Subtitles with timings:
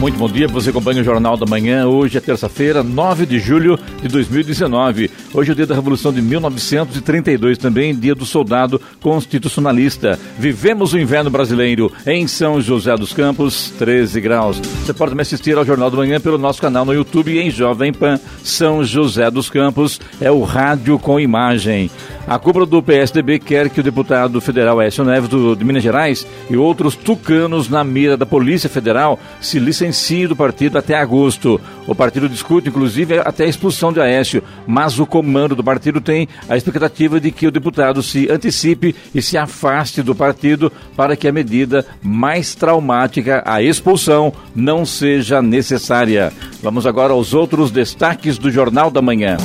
[0.00, 1.86] Muito bom dia, você acompanha o Jornal da Manhã.
[1.86, 5.10] Hoje é terça-feira, 9 de julho de 2019.
[5.34, 10.18] Hoje é o dia da Revolução de 1932, também dia do soldado constitucionalista.
[10.38, 14.58] Vivemos o inverno brasileiro em São José dos Campos, 13 graus.
[14.58, 17.92] Você pode me assistir ao Jornal da Manhã pelo nosso canal no YouTube em Jovem
[17.92, 20.00] Pan São José dos Campos.
[20.18, 21.90] É o rádio com imagem.
[22.26, 26.26] A cúpula do PSDB quer que o deputado federal Écio Neves do, de Minas Gerais
[26.48, 29.89] e outros tucanos na mira da Polícia Federal se licenciem
[30.28, 31.60] do partido até agosto.
[31.86, 36.28] O partido discute, inclusive, até a expulsão de Aécio, mas o comando do partido tem
[36.48, 41.26] a expectativa de que o deputado se antecipe e se afaste do partido para que
[41.26, 46.32] a medida mais traumática, a expulsão, não seja necessária.
[46.62, 49.36] Vamos agora aos outros destaques do Jornal da Manhã.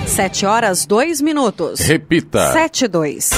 [0.06, 1.80] 7 horas 2 minutos.
[1.80, 2.52] Repita.
[2.52, 3.30] 7 e 2.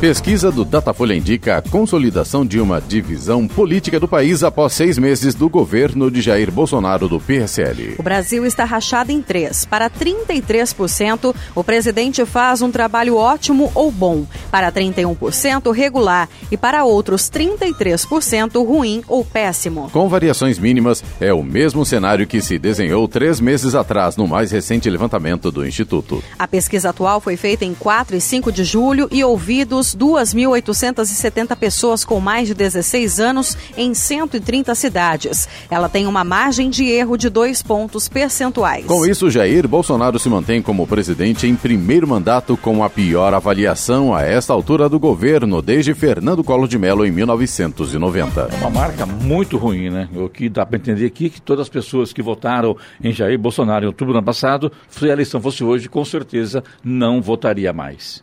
[0.00, 5.34] Pesquisa do Datafolha indica a consolidação de uma divisão política do país após seis meses
[5.34, 7.96] do governo de Jair Bolsonaro do PSL.
[7.98, 9.66] O Brasil está rachado em três.
[9.66, 14.24] Para 33%, o presidente faz um trabalho ótimo ou bom.
[14.50, 16.30] Para 31%, regular.
[16.50, 19.90] E para outros 33%, ruim ou péssimo.
[19.92, 24.50] Com variações mínimas, é o mesmo cenário que se desenhou três meses atrás no mais
[24.50, 26.24] recente levantamento do Instituto.
[26.38, 32.04] A pesquisa atual foi feita em 4 e 5 de julho e ouvidos 2.870 pessoas
[32.04, 35.48] com mais de 16 anos em 130 cidades.
[35.70, 38.84] Ela tem uma margem de erro de dois pontos percentuais.
[38.86, 44.14] Com isso, Jair Bolsonaro se mantém como presidente em primeiro mandato com a pior avaliação
[44.14, 48.48] a esta altura do governo desde Fernando Collor de Mello em 1990.
[48.52, 50.08] É uma marca muito ruim, né?
[50.14, 53.38] O que dá para entender aqui é que todas as pessoas que votaram em Jair
[53.38, 57.72] Bolsonaro em outubro do ano passado, se a eleição fosse hoje, com certeza não votaria
[57.72, 58.22] mais.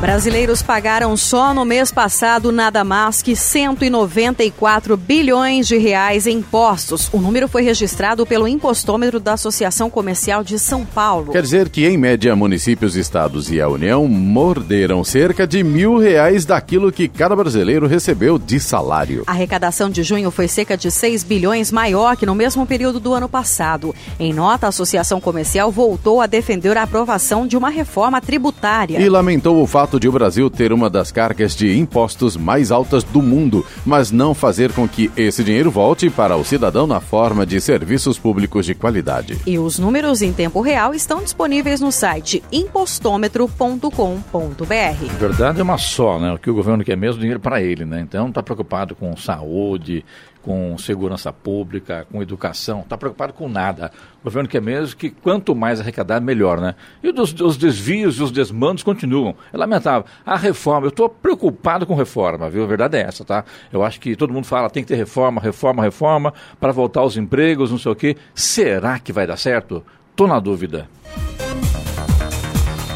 [0.00, 7.08] Brasileiros pagaram só no mês passado nada mais que 194 bilhões de reais em impostos.
[7.12, 11.32] O número foi registrado pelo impostômetro da Associação Comercial de São Paulo.
[11.32, 16.44] Quer dizer que, em média, municípios, estados e a União morderam cerca de mil reais
[16.44, 19.24] daquilo que cada brasileiro recebeu de salário.
[19.26, 23.14] A arrecadação de junho foi cerca de 6 bilhões maior que no mesmo período do
[23.14, 23.94] ano passado.
[24.20, 29.00] Em nota, a Associação Comercial voltou a defender a aprovação de uma reforma tributária.
[29.00, 32.72] E lamentou o fato fato de o Brasil ter uma das cargas de impostos mais
[32.72, 37.00] altas do mundo, mas não fazer com que esse dinheiro volte para o cidadão na
[37.00, 39.38] forma de serviços públicos de qualidade.
[39.46, 45.18] E os números em tempo real estão disponíveis no site impostômetro.com.br.
[45.20, 46.32] verdade é uma só, né?
[46.32, 48.00] O que o governo quer mesmo dinheiro para ele, né?
[48.00, 50.04] Então não está preocupado com saúde,
[50.46, 53.90] com segurança pública, com educação, está preocupado com nada.
[54.20, 56.76] O governo quer mesmo que quanto mais arrecadar, melhor, né?
[57.02, 59.34] E os, os desvios e os desmandos continuam.
[59.52, 60.06] É lamentável.
[60.24, 62.62] A reforma, eu estou preocupado com reforma, viu?
[62.62, 63.44] A verdade é essa, tá?
[63.72, 67.16] Eu acho que todo mundo fala, tem que ter reforma, reforma, reforma, para voltar aos
[67.16, 68.16] empregos, não sei o quê.
[68.32, 69.84] Será que vai dar certo?
[70.12, 70.88] Estou na dúvida.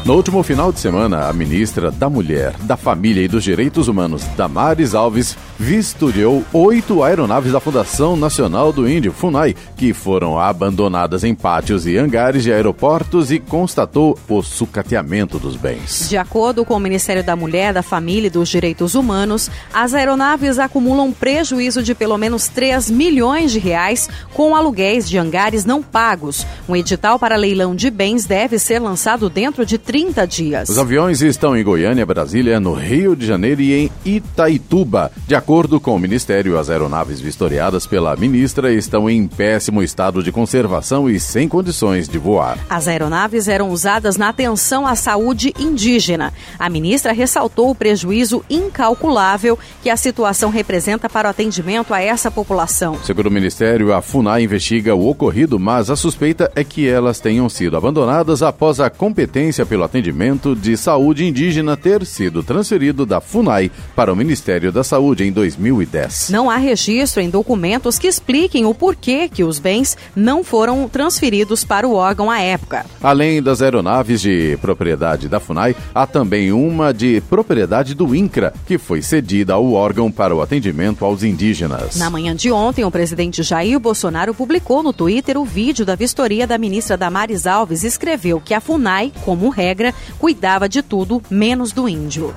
[0.03, 4.25] No último final de semana, a ministra da Mulher, da Família e dos Direitos Humanos,
[4.35, 11.35] Damares Alves, vistoriou oito aeronaves da Fundação Nacional do Índio, FUNAI, que foram abandonadas em
[11.35, 16.09] pátios e hangares de aeroportos e constatou o sucateamento dos bens.
[16.09, 20.57] De acordo com o Ministério da Mulher, da Família e dos Direitos Humanos, as aeronaves
[20.57, 26.43] acumulam prejuízo de pelo menos 3 milhões de reais com aluguéis de hangares não pagos.
[26.67, 30.69] Um edital para leilão de bens deve ser lançado dentro de 30 dias.
[30.69, 35.11] Os aviões estão em Goiânia, Brasília, no Rio de Janeiro e em Itaituba.
[35.27, 40.31] De acordo com o Ministério, as aeronaves vistoriadas pela ministra estão em péssimo estado de
[40.31, 42.57] conservação e sem condições de voar.
[42.69, 46.31] As aeronaves eram usadas na atenção à saúde indígena.
[46.57, 52.31] A ministra ressaltou o prejuízo incalculável que a situação representa para o atendimento a essa
[52.31, 52.97] população.
[53.03, 57.49] Segundo o Ministério, a FUNAI investiga o ocorrido, mas a suspeita é que elas tenham
[57.49, 63.71] sido abandonadas após a competência pelo atendimento de saúde indígena ter sido transferido da FUNAI
[63.95, 66.29] para o Ministério da Saúde em 2010.
[66.29, 71.63] Não há registro em documentos que expliquem o porquê que os bens não foram transferidos
[71.63, 72.85] para o órgão à época.
[73.01, 78.77] Além das aeronaves de propriedade da FUNAI, há também uma de propriedade do INCRA, que
[78.77, 81.95] foi cedida ao órgão para o atendimento aos indígenas.
[81.95, 86.45] Na manhã de ontem, o presidente Jair Bolsonaro publicou no Twitter o vídeo da vistoria
[86.45, 89.70] da ministra Damares Alves e escreveu que a FUNAI, como regra,
[90.17, 92.33] cuidava de tudo menos do índio.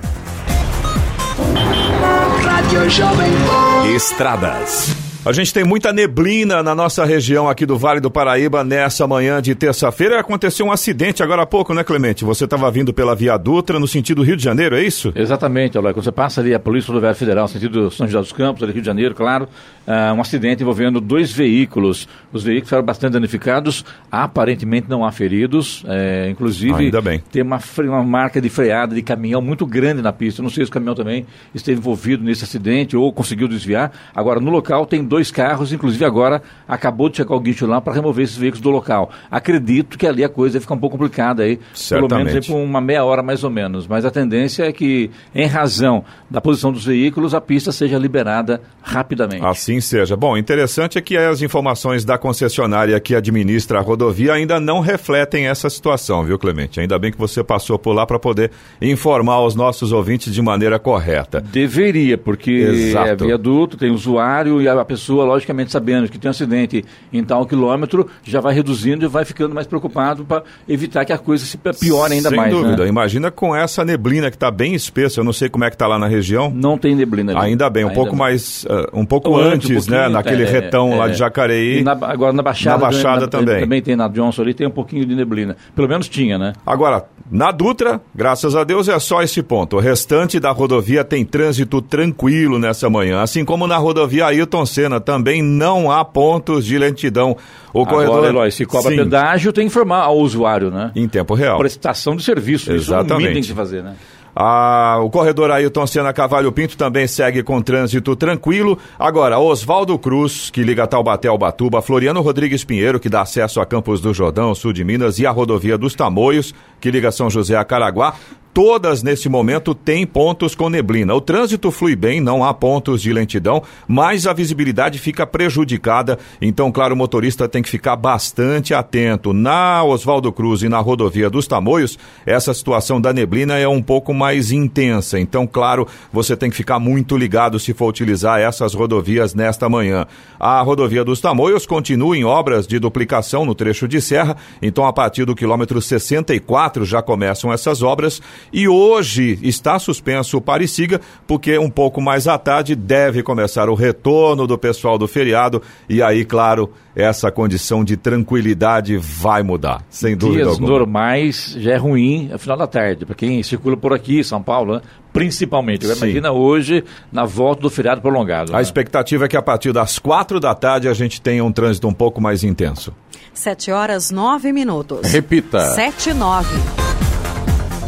[3.93, 4.94] Estradas.
[5.25, 9.41] A gente tem muita neblina na nossa região aqui do Vale do Paraíba nessa manhã
[9.41, 10.19] de terça-feira.
[10.19, 12.23] Aconteceu um acidente agora há pouco, né, Clemente?
[12.23, 15.11] Você estava vindo pela Via Dutra no sentido Rio de Janeiro, é isso?
[15.15, 15.95] Exatamente, Aloy.
[15.95, 18.71] Quando você passa ali a Polícia Rodoviária Federal, no sentido São José dos Campos, ali
[18.71, 19.49] Rio de Janeiro, claro,
[19.87, 22.07] uh, um acidente envolvendo dois veículos.
[22.31, 25.83] Os veículos foram bastante danificados, aparentemente não há feridos.
[25.87, 27.23] É, inclusive, Ainda bem.
[27.31, 30.41] tem uma, uma marca de freada de caminhão muito grande na pista.
[30.41, 33.91] Eu não sei se o caminhão também esteve envolvido nesse acidente ou conseguiu desviar.
[34.13, 37.79] Agora, no local tem dois dois carros, inclusive agora acabou de chegar o guincho lá
[37.79, 39.09] para remover esses veículos do local.
[39.31, 42.09] Acredito que ali a coisa fica um pouco complicada aí, Certamente.
[42.09, 43.87] pelo menos aí por uma meia hora mais ou menos.
[43.87, 48.61] Mas a tendência é que, em razão da posição dos veículos, a pista seja liberada
[48.81, 49.45] rapidamente.
[49.45, 50.17] Assim seja.
[50.17, 55.47] Bom, interessante é que as informações da concessionária que administra a rodovia ainda não refletem
[55.47, 56.81] essa situação, viu, Clemente?
[56.81, 58.51] Ainda bem que você passou por lá para poder
[58.81, 61.39] informar os nossos ouvintes de maneira correta.
[61.39, 63.23] Deveria, porque Exato.
[63.23, 67.45] é viaduto, tem usuário e a pessoa, logicamente, sabendo que tem um acidente em tal
[67.45, 71.57] quilômetro, já vai reduzindo e vai ficando mais preocupado para evitar que a coisa se
[71.57, 72.51] piore ainda Sem mais.
[72.51, 72.83] dúvida.
[72.83, 72.89] né?
[72.89, 75.19] Imagina com essa neblina que está bem espessa.
[75.19, 76.51] Eu não sei como é que está lá na região.
[76.53, 77.49] Não tem neblina ali.
[77.51, 78.19] Ainda bem, um Ainda pouco bem.
[78.19, 80.07] mais, ah, um pouco Ou antes, um né?
[80.09, 81.09] Naquele é, retão lá é.
[81.11, 81.83] de Jacareí.
[81.83, 83.61] Na- agora na Baixada, Na Baixada também.
[83.61, 85.55] Também tem na Johnson ali, tem um pouquinho de neblina.
[85.75, 86.53] Pelo menos tinha, né?
[86.65, 89.77] Agora, na Dutra, graças a Deus, é só esse ponto.
[89.77, 93.21] O restante da rodovia tem trânsito tranquilo nessa manhã.
[93.21, 97.35] Assim como na rodovia Ailton Senna, também não há pontos de lentidão.
[97.73, 98.29] O Agora, corredor.
[98.29, 100.91] Eloy, se cobra Sim, pedágio, tem que informar ao usuário, né?
[100.95, 101.57] Em tempo real.
[101.57, 102.73] Prestação de serviço.
[102.73, 103.17] Isso é o Exatamente.
[103.17, 103.95] mínimo tem que fazer, né?
[104.37, 108.77] Ah, o corredor Ailton Senna Cavalho Pinto também segue com trânsito tranquilo.
[108.99, 113.65] Agora, Oswaldo Cruz, que liga Taubaté ao Batuba, Floriano Rodrigues Pinheiro, que dá acesso a
[113.65, 117.55] Campos do Jordão, sul de Minas, e a rodovia dos Tamoios, que liga São José
[117.55, 118.13] a Caraguá.
[118.55, 121.13] Todas, nesse momento, têm pontos com neblina.
[121.13, 126.17] O trânsito flui bem, não há pontos de lentidão, mas a visibilidade fica prejudicada.
[126.41, 129.33] Então, claro, o motorista tem que ficar bastante atento.
[129.33, 134.13] Na Oswaldo Cruz e na rodovia dos Tamoios, essa situação da neblina é um pouco
[134.13, 135.19] mais intensa.
[135.19, 140.07] Então, claro, você tem que ficar muito ligado se for utilizar essas rodovias nesta manhã.
[140.39, 144.37] A rodovia dos Tamoios continua em obras de duplicação no trecho de serra.
[144.61, 148.21] Então, a partir do quilômetro 64 já começam essas obras.
[148.51, 153.75] E hoje está suspenso o Parisiga, porque um pouco mais à tarde deve começar o
[153.75, 155.61] retorno do pessoal do feriado.
[155.89, 160.69] E aí, claro, essa condição de tranquilidade vai mudar, sem dúvida Dias alguma.
[160.69, 164.75] normais já é ruim no final da tarde, para quem circula por aqui, São Paulo,
[164.75, 164.81] né?
[165.11, 165.85] principalmente.
[165.85, 168.53] Imagina hoje, na volta do feriado prolongado.
[168.53, 168.61] A né?
[168.61, 171.93] expectativa é que a partir das quatro da tarde a gente tenha um trânsito um
[171.93, 172.93] pouco mais intenso.
[173.33, 175.11] 7 horas 9 minutos.
[175.11, 175.73] Repita.
[175.73, 176.94] 7 e 9.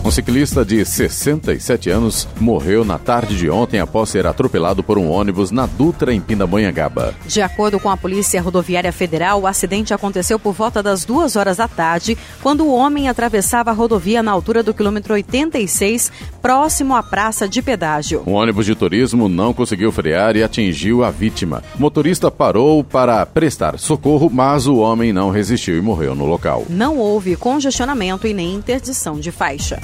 [0.07, 5.09] Um ciclista de 67 anos morreu na tarde de ontem após ser atropelado por um
[5.09, 7.13] ônibus na Dutra, em Pindamonhangaba.
[7.25, 11.57] De acordo com a Polícia Rodoviária Federal, o acidente aconteceu por volta das duas horas
[11.57, 16.09] da tarde, quando o homem atravessava a rodovia na altura do quilômetro 86,
[16.41, 18.23] próximo à praça de pedágio.
[18.25, 21.61] Um ônibus de turismo não conseguiu frear e atingiu a vítima.
[21.75, 26.65] O motorista parou para prestar socorro, mas o homem não resistiu e morreu no local.
[26.69, 29.81] Não houve congestionamento e nem interdição de faixa.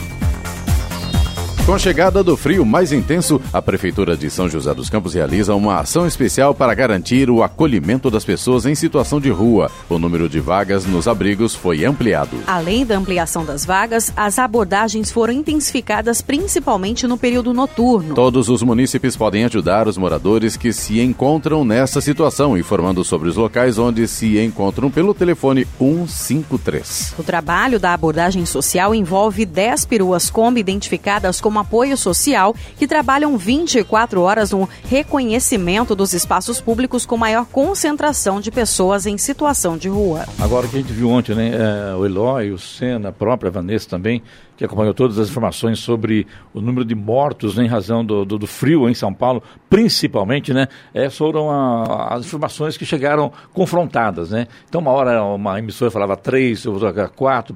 [1.66, 5.56] Com a chegada do frio mais intenso, a Prefeitura de São José dos Campos realiza
[5.56, 9.72] uma ação especial para garantir o acolhimento das pessoas em situação de rua.
[9.90, 12.36] O número de vagas nos abrigos foi ampliado.
[12.46, 18.14] Além da ampliação das vagas, as abordagens foram intensificadas principalmente no período noturno.
[18.14, 23.38] Todos os munícipes podem ajudar os moradores que se encontram nessa situação, informando sobre os
[23.38, 27.16] locais onde se encontram pelo telefone 153.
[27.18, 33.38] O trabalho da abordagem social envolve 10 peruas Kombi identificadas como apoio social que trabalham
[33.38, 39.90] 24 horas no reconhecimento dos espaços públicos com maior concentração de pessoas em situação de
[39.90, 40.26] rua.
[40.40, 43.90] Agora que a gente viu ontem, né, é, o Eloy, o Senna, a própria Vanessa
[43.90, 44.22] também,
[44.56, 48.38] que acompanhou todas as informações sobre o número de mortos né, em razão do, do,
[48.38, 54.32] do, frio em São Paulo, principalmente, né, é, foram a, as informações que chegaram confrontadas,
[54.32, 54.48] né.
[54.68, 57.56] Então, uma hora uma emissora falava três, outra quatro,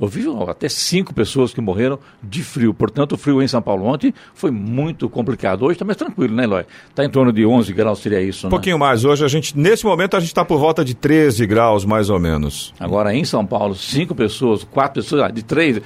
[0.00, 2.74] eu vi até cinco pessoas que morreram de frio.
[2.74, 5.64] Portanto, o frio em São Paulo ontem foi muito complicado.
[5.64, 6.64] Hoje está mais tranquilo, né, Eloy?
[6.88, 8.50] Está em torno de 11 graus, seria isso, Um né?
[8.50, 9.04] pouquinho mais.
[9.04, 12.18] Hoje, a gente, nesse momento, a gente está por volta de 13 graus, mais ou
[12.18, 12.74] menos.
[12.78, 15.80] Agora, em São Paulo, cinco pessoas, quatro pessoas, ah, de três,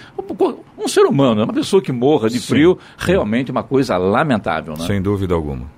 [0.77, 2.47] um ser humano, uma pessoa que morra de Sim.
[2.47, 4.87] frio, realmente uma coisa lamentável, né?
[4.87, 5.78] Sem dúvida alguma.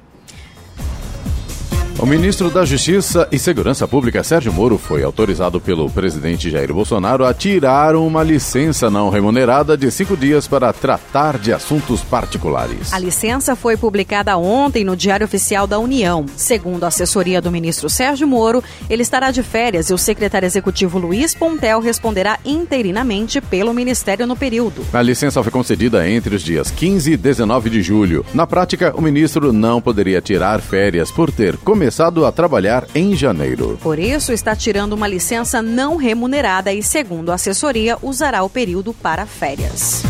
[2.00, 7.26] O ministro da Justiça e Segurança Pública, Sérgio Moro, foi autorizado pelo presidente Jair Bolsonaro
[7.26, 12.90] a tirar uma licença não remunerada de cinco dias para tratar de assuntos particulares.
[12.94, 16.24] A licença foi publicada ontem no Diário Oficial da União.
[16.36, 20.98] Segundo a assessoria do ministro Sérgio Moro, ele estará de férias e o secretário executivo
[20.98, 24.86] Luiz Pontel responderá interinamente pelo ministério no período.
[24.90, 28.24] A licença foi concedida entre os dias 15 e 19 de julho.
[28.32, 33.16] Na prática, o ministro não poderia tirar férias por ter começado começado a trabalhar em
[33.16, 33.76] janeiro.
[33.82, 38.94] Por isso, está tirando uma licença não remunerada e, segundo a assessoria, usará o período
[38.94, 40.04] para férias.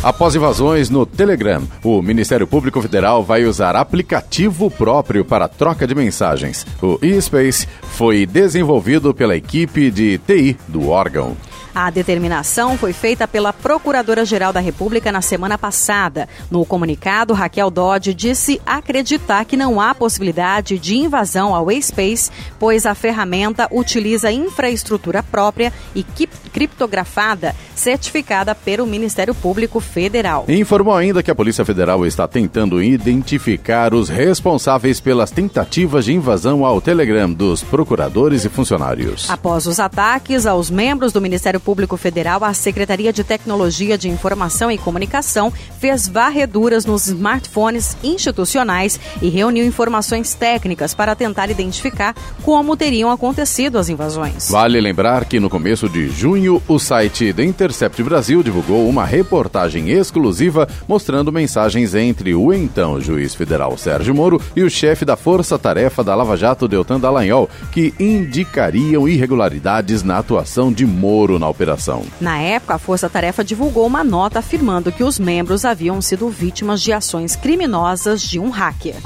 [0.00, 5.94] Após invasões no Telegram, o Ministério Público Federal vai usar aplicativo próprio para troca de
[5.94, 6.64] mensagens.
[6.80, 11.36] O eSpace foi desenvolvido pela equipe de TI do órgão.
[11.74, 16.28] A determinação foi feita pela Procuradora-Geral da República na semana passada.
[16.50, 22.84] No comunicado, Raquel Dodge disse acreditar que não há possibilidade de invasão ao Space, pois
[22.84, 26.04] a ferramenta utiliza infraestrutura própria e
[26.52, 30.44] criptografada, certificada pelo Ministério Público Federal.
[30.48, 36.66] Informou ainda que a Polícia Federal está tentando identificar os responsáveis pelas tentativas de invasão
[36.66, 39.30] ao Telegram dos procuradores e funcionários.
[39.30, 44.70] Após os ataques aos membros do Ministério Público Federal, a Secretaria de Tecnologia de Informação
[44.70, 52.76] e Comunicação fez varreduras nos smartphones institucionais e reuniu informações técnicas para tentar identificar como
[52.76, 54.50] teriam acontecido as invasões.
[54.50, 59.90] Vale lembrar que no começo de junho, o site The Intercept Brasil divulgou uma reportagem
[59.90, 65.58] exclusiva mostrando mensagens entre o então juiz federal Sérgio Moro e o chefe da Força
[65.58, 72.04] Tarefa da Lava Jato, Deltan Dallagnol, que indicariam irregularidades na atuação de Moro na operação.
[72.20, 76.82] Na época, a Força Tarefa divulgou uma nota afirmando que os membros haviam sido vítimas
[76.82, 78.96] de ações criminosas de um hacker.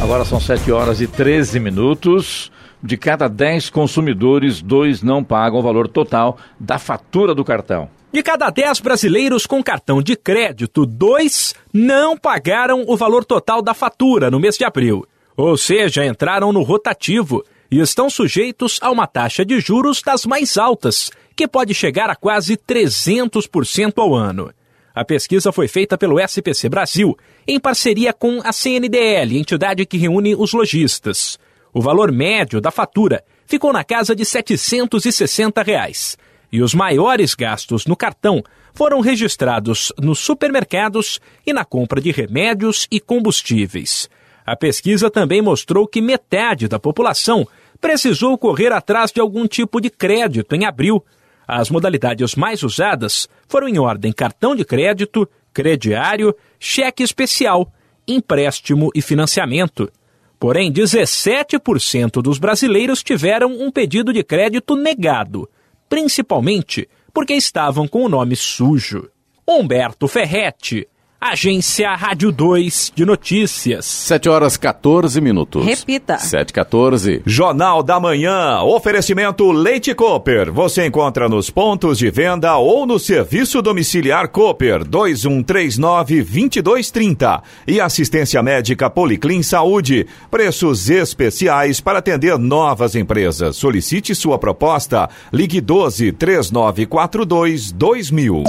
[0.00, 2.50] Agora são 7 horas e 13 minutos.
[2.82, 7.90] De cada 10 consumidores, dois não pagam o valor total da fatura do cartão.
[8.10, 13.74] De cada 10 brasileiros com cartão de crédito, dois não pagaram o valor total da
[13.74, 15.04] fatura no mês de abril.
[15.36, 20.56] Ou seja, entraram no rotativo e estão sujeitos a uma taxa de juros das mais
[20.56, 24.52] altas, que pode chegar a quase 300% ao ano.
[24.94, 30.34] A pesquisa foi feita pelo SPC Brasil, em parceria com a CNDL, entidade que reúne
[30.34, 31.38] os lojistas.
[31.72, 36.18] O valor médio da fatura ficou na casa de 760 reais,
[36.50, 38.42] e os maiores gastos no cartão
[38.74, 44.08] foram registrados nos supermercados e na compra de remédios e combustíveis.
[44.44, 47.46] A pesquisa também mostrou que metade da população
[47.80, 51.04] precisou correr atrás de algum tipo de crédito em abril.
[51.46, 57.72] As modalidades mais usadas foram em ordem cartão de crédito, crediário, cheque especial,
[58.06, 59.90] empréstimo e financiamento.
[60.38, 65.48] Porém, 17% dos brasileiros tiveram um pedido de crédito negado,
[65.88, 69.10] principalmente porque estavam com o nome sujo.
[69.46, 70.86] Humberto Ferretti
[71.20, 73.84] Agência Rádio 2 de Notícias.
[73.86, 75.64] 7 horas 14 minutos.
[75.64, 76.16] Repita.
[76.16, 77.22] 7 14.
[77.26, 78.60] Jornal da Manhã.
[78.62, 80.52] Oferecimento Leite Cooper.
[80.52, 87.42] Você encontra nos pontos de venda ou no serviço domiciliar Cooper 2139 2230.
[87.66, 90.06] E assistência médica Policlin Saúde.
[90.30, 93.56] Preços especiais para atender novas empresas.
[93.56, 95.10] Solicite sua proposta.
[95.32, 98.44] Ligue 12 3942 2000.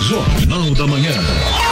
[0.00, 1.67] Jornal da Manhã.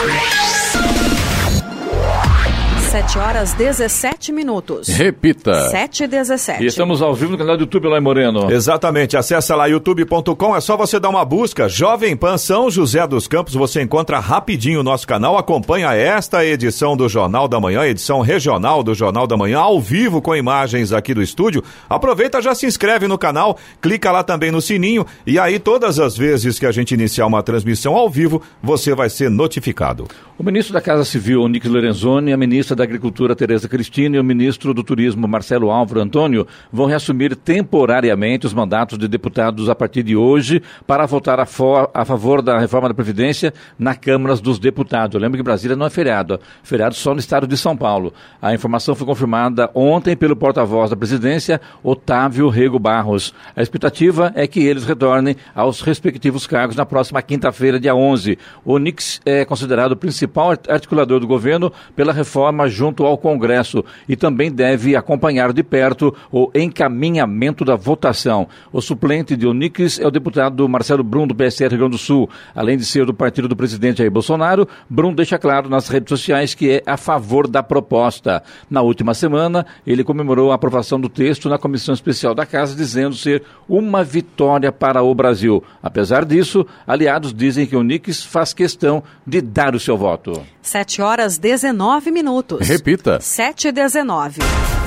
[2.97, 4.87] 7 horas 17 minutos.
[4.87, 5.69] Repita.
[5.69, 6.63] 7 e 17.
[6.63, 8.51] E estamos ao vivo no canal do YouTube lá em Moreno.
[8.51, 13.27] Exatamente, acessa lá youtube.com, é só você dar uma busca, Jovem Pan São José dos
[13.27, 18.21] Campos, você encontra rapidinho o nosso canal, acompanha esta edição do Jornal da Manhã, edição
[18.21, 21.63] regional do Jornal da Manhã, ao vivo com imagens aqui do estúdio.
[21.87, 26.17] Aproveita, já se inscreve no canal, clica lá também no sininho e aí todas as
[26.17, 30.07] vezes que a gente iniciar uma transmissão ao vivo, você vai ser notificado.
[30.35, 34.23] O ministro da Casa Civil, Onix Lorenzoni, a ministra da Agricultura, Tereza Cristina, e o
[34.23, 40.03] ministro do Turismo, Marcelo Álvaro Antônio, vão reassumir temporariamente os mandatos de deputados a partir
[40.03, 41.47] de hoje para votar a,
[41.93, 45.15] a favor da reforma da Previdência na Câmara dos Deputados.
[45.15, 48.13] Eu lembro que Brasília não é feriado, feriado só no estado de São Paulo.
[48.41, 53.33] A informação foi confirmada ontem pelo porta-voz da presidência, Otávio Rego Barros.
[53.55, 58.37] A expectativa é que eles retornem aos respectivos cargos na próxima quinta-feira, dia 11.
[58.63, 64.15] O Onix é considerado o principal articulador do governo pela reforma junto ao Congresso e
[64.15, 68.47] também deve acompanhar de perto o encaminhamento da votação.
[68.71, 72.29] O suplente de Onix é o deputado Marcelo Brum, do PSR Rio Grande do Sul.
[72.53, 76.53] Além de ser do partido do presidente Jair Bolsonaro, Brum deixa claro nas redes sociais
[76.53, 78.43] que é a favor da proposta.
[78.69, 83.15] Na última semana, ele comemorou a aprovação do texto na Comissão Especial da Casa, dizendo
[83.15, 85.63] ser uma vitória para o Brasil.
[85.81, 90.56] Apesar disso, aliados dizem que Onix faz questão de dar o seu voto voto.
[90.67, 92.67] 7 horas 19 minutos.
[92.67, 93.19] Repita.
[93.21, 94.86] 7 e 19.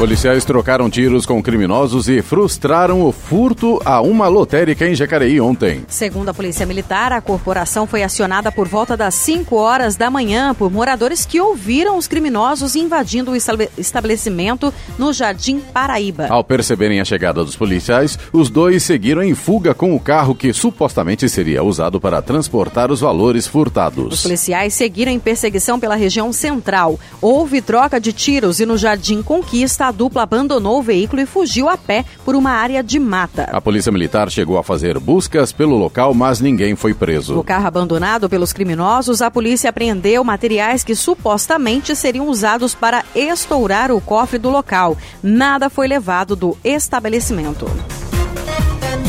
[0.00, 5.84] Policiais trocaram tiros com criminosos e frustraram o furto a uma lotérica em Jacareí ontem.
[5.88, 10.54] Segundo a Polícia Militar, a corporação foi acionada por volta das 5 horas da manhã
[10.54, 16.28] por moradores que ouviram os criminosos invadindo o estabelecimento no Jardim Paraíba.
[16.30, 20.50] Ao perceberem a chegada dos policiais, os dois seguiram em fuga com o carro que
[20.54, 24.14] supostamente seria usado para transportar os valores furtados.
[24.14, 26.98] Os policiais seguiram em perseguição pela região central.
[27.20, 31.68] Houve troca de tiros e no Jardim Conquista a dupla abandonou o veículo e fugiu
[31.68, 33.48] a pé por uma área de mata.
[33.52, 37.34] A polícia militar chegou a fazer buscas pelo local, mas ninguém foi preso.
[37.34, 43.90] No carro abandonado pelos criminosos, a polícia apreendeu materiais que supostamente seriam usados para estourar
[43.90, 44.96] o cofre do local.
[45.22, 47.66] Nada foi levado do estabelecimento.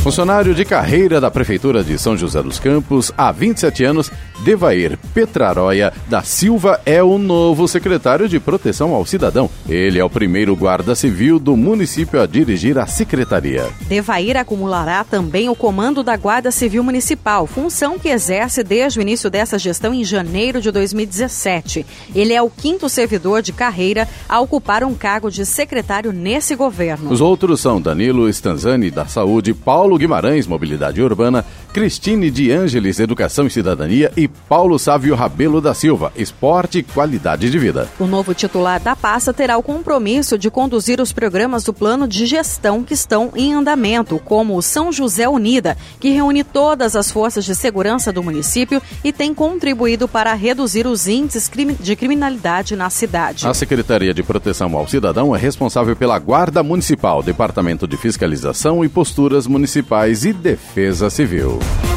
[0.01, 4.11] Funcionário de carreira da Prefeitura de São José dos Campos, há 27 anos,
[4.43, 9.47] Devair Petraroia da Silva é o novo secretário de Proteção ao Cidadão.
[9.69, 13.69] Ele é o primeiro guarda civil do município a dirigir a secretaria.
[13.81, 19.29] Devair acumulará também o comando da Guarda Civil Municipal, função que exerce desde o início
[19.29, 21.85] dessa gestão em janeiro de 2017.
[22.15, 27.11] Ele é o quinto servidor de carreira a ocupar um cargo de secretário nesse governo.
[27.11, 33.47] Os outros são Danilo Stanzani da Saúde, Paulo Guimarães, Mobilidade Urbana, Cristine de Ângeles, Educação
[33.47, 37.89] e Cidadania e Paulo Sávio Rabelo da Silva, Esporte e Qualidade de Vida.
[37.97, 42.25] O novo titular da pasta terá o compromisso de conduzir os programas do plano de
[42.25, 47.45] gestão que estão em andamento, como o São José Unida, que reúne todas as forças
[47.45, 53.47] de segurança do município e tem contribuído para reduzir os índices de criminalidade na cidade.
[53.47, 58.89] A Secretaria de Proteção ao Cidadão é responsável pela Guarda Municipal, Departamento de Fiscalização e
[58.89, 61.60] Posturas Municipais e Defesa Civil.
[61.61, 61.90] Thank you.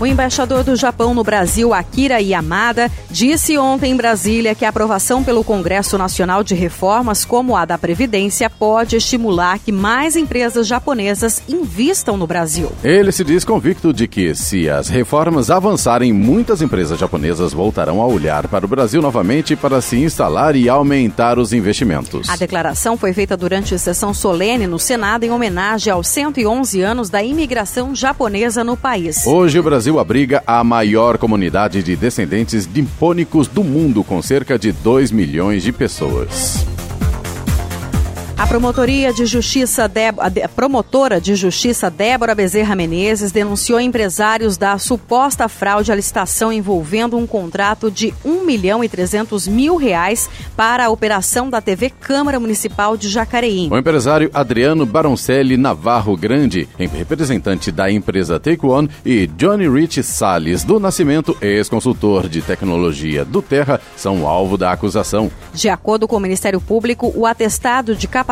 [0.00, 5.24] O embaixador do Japão no Brasil, Akira Yamada, disse ontem em Brasília que a aprovação
[5.24, 11.42] pelo Congresso Nacional de Reformas, como a da Previdência, pode estimular que mais empresas japonesas
[11.48, 12.70] invistam no Brasil.
[12.84, 18.06] Ele se diz convicto de que, se as reformas avançarem, muitas empresas japonesas voltarão a
[18.06, 22.28] olhar para o Brasil novamente para se instalar e aumentar os investimentos.
[22.28, 27.20] A declaração foi feita durante sessão solene no Senado em homenagem aos 111 anos da
[27.20, 29.26] imigração japonesa no país.
[29.26, 34.58] Hoje, o Brasil Brasil abriga a maior comunidade de descendentes nipônicos do mundo, com cerca
[34.58, 36.66] de 2 milhões de pessoas.
[38.38, 45.48] A promotoria de justiça a promotora de justiça Débora Bezerra Menezes denunciou empresários da suposta
[45.48, 50.88] fraude à licitação envolvendo um contrato de 1 milhão e 300 mil reais para a
[50.88, 53.68] operação da TV Câmara Municipal de Jacareí.
[53.72, 60.62] O empresário Adriano Baroncelli Navarro Grande, representante da empresa Take One, e Johnny Rich Salles
[60.62, 65.28] do Nascimento, ex-consultor de tecnologia do Terra, são alvo da acusação.
[65.52, 68.27] De acordo com o Ministério Público, o atestado de capacidade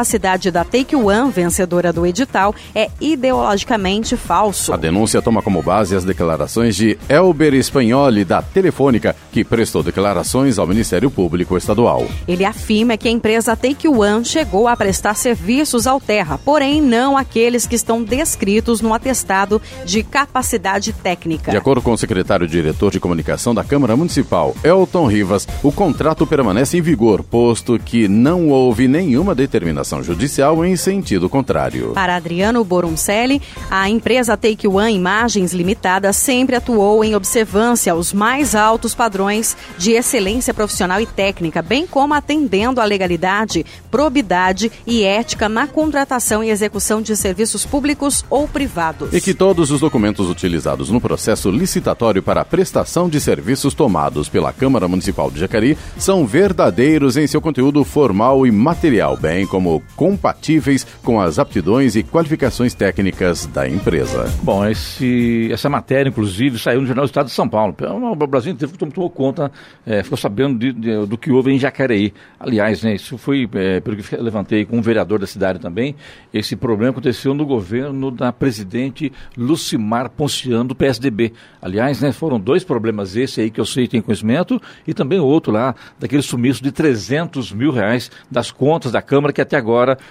[0.52, 4.74] da Take One, vencedora do edital, é ideologicamente falso.
[4.74, 10.58] A denúncia toma como base as declarações de Elber Spagnoli, da Telefônica, que prestou declarações
[10.58, 12.06] ao Ministério Público Estadual.
[12.28, 17.16] Ele afirma que a empresa Take One chegou a prestar serviços ao Terra, porém não
[17.16, 21.50] aqueles que estão descritos no atestado de capacidade técnica.
[21.50, 26.76] De acordo com o secretário-diretor de comunicação da Câmara Municipal, Elton Rivas, o contrato permanece
[26.76, 31.92] em vigor, posto que não houve nenhuma determinação judicial em sentido contrário.
[31.94, 38.54] Para Adriano Boruncelli, a empresa Take One Imagens Limitada sempre atuou em observância aos mais
[38.54, 45.48] altos padrões de excelência profissional e técnica, bem como atendendo à legalidade, probidade e ética
[45.48, 49.12] na contratação e execução de serviços públicos ou privados.
[49.12, 54.28] E que todos os documentos utilizados no processo licitatório para a prestação de serviços tomados
[54.28, 59.75] pela Câmara Municipal de Jacareí são verdadeiros em seu conteúdo formal e material, bem como
[59.94, 64.32] compatíveis com as aptidões e qualificações técnicas da empresa.
[64.42, 67.74] Bom, esse, essa matéria, inclusive, saiu no Jornal do Estado de São Paulo.
[67.80, 69.50] O Brasil inteiro tomou conta,
[69.84, 72.12] é, ficou sabendo de, de, do que houve em Jacareí.
[72.38, 75.94] Aliás, né, isso foi, é, pelo que levantei com um vereador da cidade também,
[76.32, 81.32] esse problema aconteceu no governo da presidente Lucimar Ponciano, do PSDB.
[81.60, 85.52] Aliás, né, foram dois problemas, esse aí que eu sei tem conhecimento, e também outro
[85.52, 89.65] lá, daquele sumiço de 300 mil reais das contas da Câmara, que até agora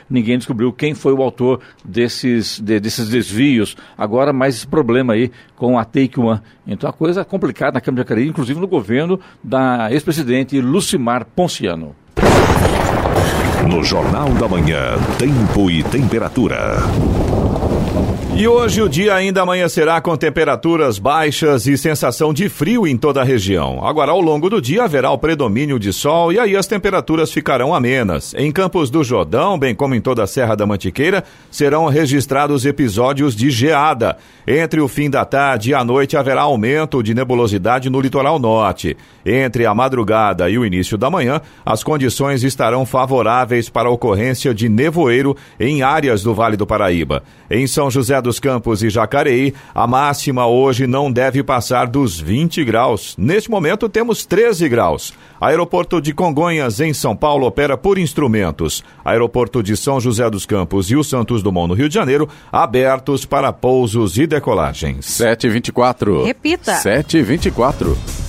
[0.09, 3.75] ninguém descobriu quem foi o autor desses, de, desses desvios.
[3.97, 6.41] Agora, mais esse problema aí com a Take One.
[6.67, 11.25] Então, a coisa é complicada na Câmara de Jacareí, inclusive no governo da ex-presidente Lucimar
[11.25, 11.95] Ponciano.
[13.69, 16.77] No Jornal da Manhã, Tempo e Temperatura.
[18.37, 23.21] E hoje o dia ainda amanhecerá com temperaturas baixas e sensação de frio em toda
[23.21, 23.79] a região.
[23.87, 27.73] Agora, ao longo do dia, haverá o predomínio de sol e aí as temperaturas ficarão
[27.73, 28.33] amenas.
[28.37, 33.33] Em Campos do Jordão, bem como em toda a Serra da Mantiqueira, serão registrados episódios
[33.37, 34.17] de geada.
[34.45, 38.97] Entre o fim da tarde e a noite haverá aumento de nebulosidade no litoral norte.
[39.25, 44.53] Entre a madrugada e o início da manhã, as condições estarão favoráveis para a ocorrência
[44.53, 47.23] de nevoeiro em áreas do Vale do Paraíba.
[47.49, 52.63] Em São José dos Campos e Jacareí, a máxima hoje não deve passar dos 20
[52.65, 53.15] graus.
[53.17, 55.13] Neste momento temos 13 graus.
[55.39, 58.83] Aeroporto de Congonhas, em São Paulo, opera por instrumentos.
[59.03, 63.25] Aeroporto de São José dos Campos e o Santos Dumont, no Rio de Janeiro, abertos
[63.25, 65.05] para pousos e decolagens.
[65.05, 66.23] 724.
[66.23, 66.73] Repita.
[66.73, 68.24] 724.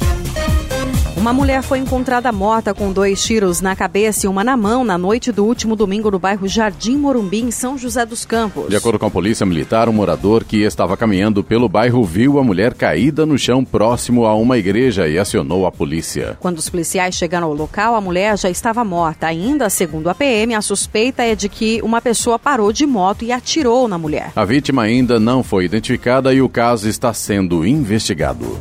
[1.26, 4.96] Uma mulher foi encontrada morta com dois tiros na cabeça e uma na mão na
[4.96, 8.68] noite do último domingo no bairro Jardim Morumbi, em São José dos Campos.
[8.68, 12.44] De acordo com a polícia militar, um morador que estava caminhando pelo bairro viu a
[12.44, 16.36] mulher caída no chão próximo a uma igreja e acionou a polícia.
[16.38, 19.26] Quando os policiais chegaram ao local, a mulher já estava morta.
[19.26, 23.32] Ainda, segundo a PM, a suspeita é de que uma pessoa parou de moto e
[23.32, 24.30] atirou na mulher.
[24.36, 28.60] A vítima ainda não foi identificada e o caso está sendo investigado.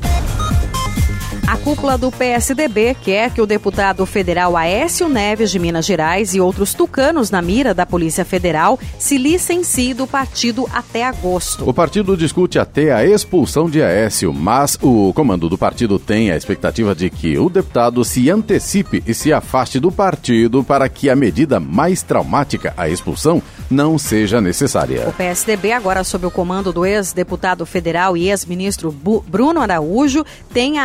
[1.47, 6.41] A cúpula do PSDB quer que o deputado federal Aécio Neves de Minas Gerais e
[6.41, 11.69] outros tucanos na mira da Polícia Federal se licenciem do partido até agosto.
[11.69, 16.35] O partido discute até a expulsão de Aécio, mas o comando do partido tem a
[16.35, 21.15] expectativa de que o deputado se antecipe e se afaste do partido para que a
[21.15, 25.07] medida mais traumática, a expulsão, não seja necessária.
[25.07, 30.79] O PSDB, agora sob o comando do ex-deputado federal e ex-ministro Bruno Araújo, tem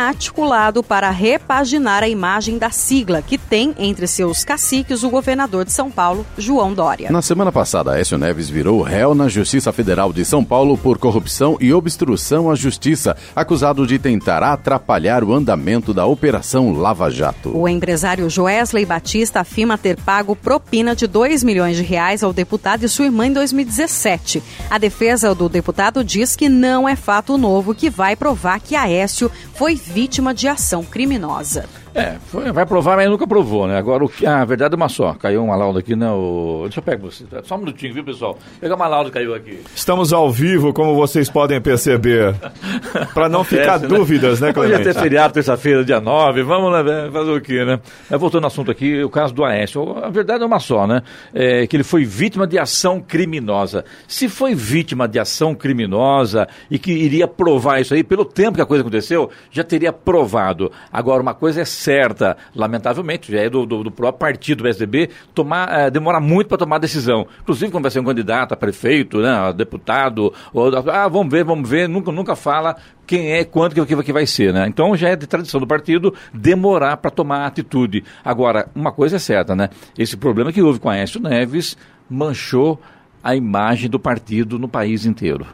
[0.51, 5.71] articulado para repaginar a imagem da sigla, que tem entre seus caciques o governador de
[5.71, 7.09] São Paulo, João Dória.
[7.09, 11.57] Na semana passada, Aécio Neves virou réu na Justiça Federal de São Paulo por corrupção
[11.61, 17.55] e obstrução à justiça, acusado de tentar atrapalhar o andamento da Operação Lava Jato.
[17.55, 22.83] O empresário Joesley Batista afirma ter pago propina de 2 milhões de reais ao deputado
[22.83, 24.43] e sua irmã em 2017.
[24.69, 29.31] A defesa do deputado diz que não é fato novo que vai provar que Aécio
[29.55, 31.67] foi vítima de ação criminosa.
[31.93, 33.77] É, foi, vai provar, mas nunca provou, né?
[33.77, 35.13] Agora, o que, ah, a verdade é uma só.
[35.13, 36.09] Caiu uma lauda aqui, né?
[36.09, 37.25] O, deixa eu pegar você.
[37.43, 38.37] Só um minutinho, viu, pessoal?
[38.61, 39.59] Pegar uma lauda que caiu aqui.
[39.75, 42.33] Estamos ao vivo, como vocês podem perceber.
[43.13, 43.87] Para não ficar né?
[43.87, 44.79] dúvidas, né, Clemente?
[44.79, 46.43] Hoje é até feriado, terça-feira, dia 9.
[46.43, 47.79] Vamos lá, fazer o quê, né?
[48.09, 49.97] Voltando ao assunto aqui, o caso do Aécio.
[50.01, 51.03] A verdade é uma só, né?
[51.33, 53.83] É que ele foi vítima de ação criminosa.
[54.07, 58.61] Se foi vítima de ação criminosa e que iria provar isso aí, pelo tempo que
[58.61, 60.71] a coisa aconteceu, já teria provado.
[60.91, 65.09] Agora, uma coisa é certa, lamentavelmente, já é do, do, do próprio partido do PSDB,
[65.33, 67.27] tomar, é, demora muito para tomar decisão.
[67.41, 71.43] Inclusive, quando vai ser um candidato a prefeito, né, a deputado, ou, ah, vamos ver,
[71.43, 74.67] vamos ver, nunca, nunca fala quem é, quanto que, que, vai ser, né?
[74.67, 78.03] Então já é de tradição do partido demorar para tomar atitude.
[78.23, 79.69] Agora, uma coisa é certa, né?
[79.97, 81.75] Esse problema que houve com a Aécio Neves
[82.09, 82.79] manchou
[83.23, 85.45] a imagem do partido no país inteiro.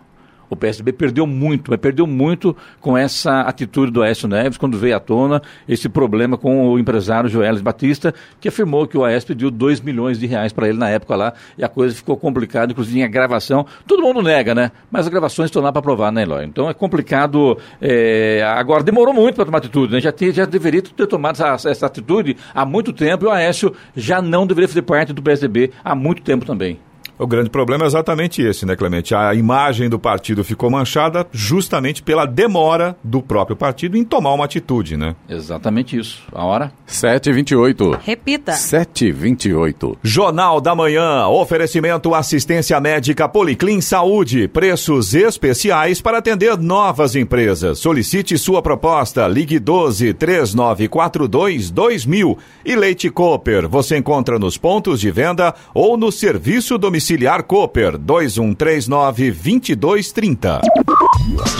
[0.50, 4.96] O PSDB perdeu muito, mas perdeu muito com essa atitude do Aécio Neves, quando veio
[4.96, 9.52] à tona esse problema com o empresário Joelis Batista, que afirmou que o Aécio pediu
[9.52, 13.04] 2 milhões de reais para ele na época lá, e a coisa ficou complicada, inclusive
[13.04, 13.66] a gravação.
[13.86, 14.72] Todo mundo nega, né?
[14.92, 16.46] Mas as gravações estão lá para provar, né, Eloy?
[16.46, 17.58] Então é complicado.
[17.82, 18.44] É...
[18.44, 20.00] Agora, demorou muito para tomar atitude, né?
[20.02, 23.74] Já, te, já deveria ter tomado essa, essa atitude há muito tempo, e o Aécio
[23.96, 26.80] já não deveria fazer parte do PSDB há muito tempo também.
[27.20, 29.16] O grande problema é exatamente esse, né, Clemente?
[29.16, 34.46] A imagem do partido ficou manchada justamente pela demora do próprio partido em tomar uma
[34.46, 35.16] atitude, né?
[35.28, 36.22] Exatamente isso.
[36.32, 36.72] A hora?
[36.88, 38.00] 7h28.
[38.04, 38.52] Repita.
[38.52, 39.98] 7h28.
[40.04, 41.26] Jornal da Manhã.
[41.28, 44.48] Oferecimento assistência médica Policlin Saúde.
[44.48, 47.80] Preços especiais para atender novas empresas.
[47.80, 49.28] Solicite sua proposta.
[49.28, 52.38] Ligue 12 3942 2000.
[52.64, 53.68] E Leite Cooper.
[53.68, 60.60] Você encontra nos pontos de venda ou no serviço domiciliar Domiciliar Cooper 2139 2230.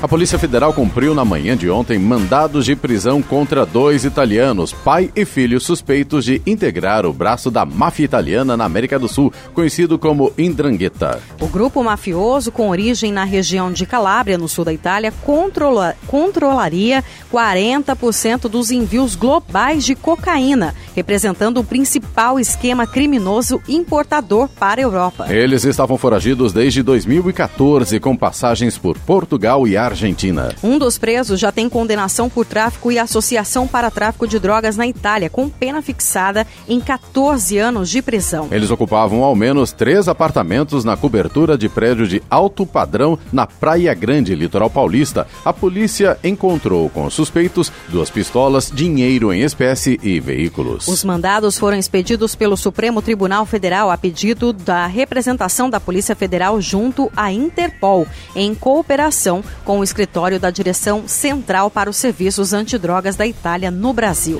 [0.00, 5.10] A Polícia Federal cumpriu na manhã de ontem mandados de prisão contra dois italianos, pai
[5.14, 9.98] e filho suspeitos de integrar o braço da máfia italiana na América do Sul, conhecido
[9.98, 11.20] como Indrangheta.
[11.40, 17.02] O grupo mafioso, com origem na região de Calábria, no sul da Itália, controla, controlaria
[17.32, 25.26] 40% dos envios globais de cocaína, representando o principal esquema criminoso importador para a Europa.
[25.28, 30.54] Eles estavam foragidos desde 2014, com passagens por Portugal e Argentina Argentina.
[30.62, 34.86] Um dos presos já tem condenação por tráfico e associação para tráfico de drogas na
[34.86, 38.48] Itália, com pena fixada em 14 anos de prisão.
[38.50, 43.92] Eles ocupavam ao menos três apartamentos na cobertura de prédio de alto padrão na Praia
[43.94, 45.26] Grande, litoral paulista.
[45.44, 50.86] A polícia encontrou com os suspeitos duas pistolas, dinheiro em espécie e veículos.
[50.88, 56.60] Os mandados foram expedidos pelo Supremo Tribunal Federal a pedido da representação da Polícia Federal
[56.60, 63.16] junto à Interpol, em cooperação com o escritório da Direção Central para os Serviços Antidrogas
[63.16, 64.38] da Itália no Brasil.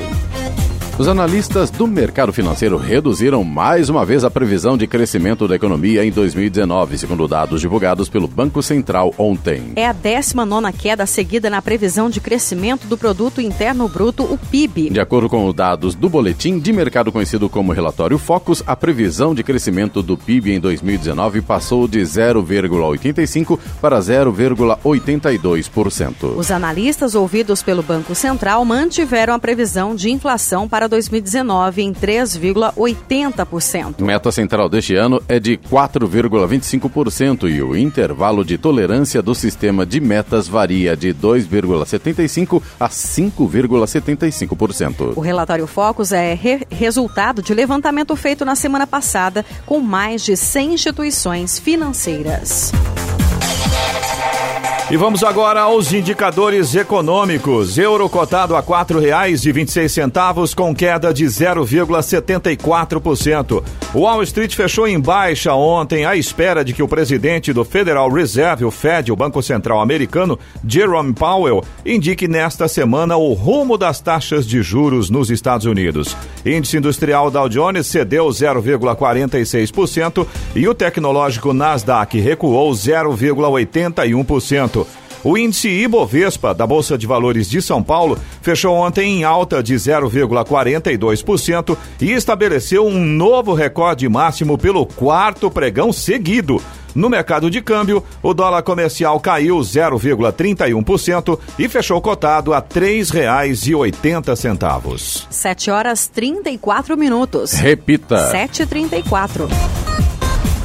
[0.98, 6.04] Os analistas do mercado financeiro reduziram mais uma vez a previsão de crescimento da economia
[6.04, 9.74] em 2019, segundo dados divulgados pelo Banco Central ontem.
[9.76, 14.90] É a 19 queda seguida na previsão de crescimento do Produto Interno Bruto, o PIB.
[14.90, 19.36] De acordo com os dados do boletim de mercado conhecido como Relatório Focus, a previsão
[19.36, 26.36] de crescimento do PIB em 2019 passou de 0,85% para 0,82%.
[26.36, 34.00] Os analistas ouvidos pelo Banco Central mantiveram a previsão de inflação para 2019 em 3,80%.
[34.00, 40.00] Meta central deste ano é de 4,25% e o intervalo de tolerância do sistema de
[40.00, 45.12] metas varia de 2,75% a 5,75%.
[45.16, 50.36] O relatório Focus é re resultado de levantamento feito na semana passada com mais de
[50.36, 52.70] 100 instituições financeiras.
[54.90, 57.76] E vamos agora aos indicadores econômicos.
[57.76, 63.62] Euro cotado a quatro reais e vinte centavos com queda de 0,74%.
[63.92, 68.10] O Wall Street fechou em baixa ontem à espera de que o presidente do Federal
[68.10, 74.00] Reserve, o Fed, o Banco Central Americano, Jerome Powell, indique nesta semana o rumo das
[74.00, 76.16] taxas de juros nos Estados Unidos.
[76.46, 84.77] Índice industrial Dow Jones cedeu 0,46% e o tecnológico Nasdaq recuou 0,81%.
[85.24, 89.74] O índice Ibovespa da Bolsa de Valores de São Paulo fechou ontem em alta de
[89.74, 96.62] 0,42% e estabeleceu um novo recorde máximo pelo quarto pregão seguido.
[96.94, 105.26] No mercado de câmbio, o dólar comercial caiu 0,31% e fechou cotado a R$ 3,80.
[105.30, 107.52] 7 horas 34 minutos.
[107.52, 108.32] Repita.
[108.32, 109.48] 7h34.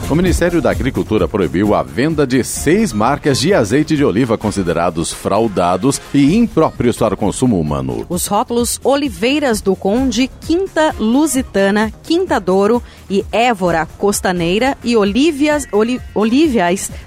[0.09, 5.13] O Ministério da Agricultura proibiu a venda de seis marcas de azeite de oliva considerados
[5.13, 8.05] fraudados e impróprios para o consumo humano.
[8.09, 15.99] Os rótulos Oliveiras do Conde, Quinta Lusitana, Quinta Douro e Évora Costaneira e Olívias, Oli,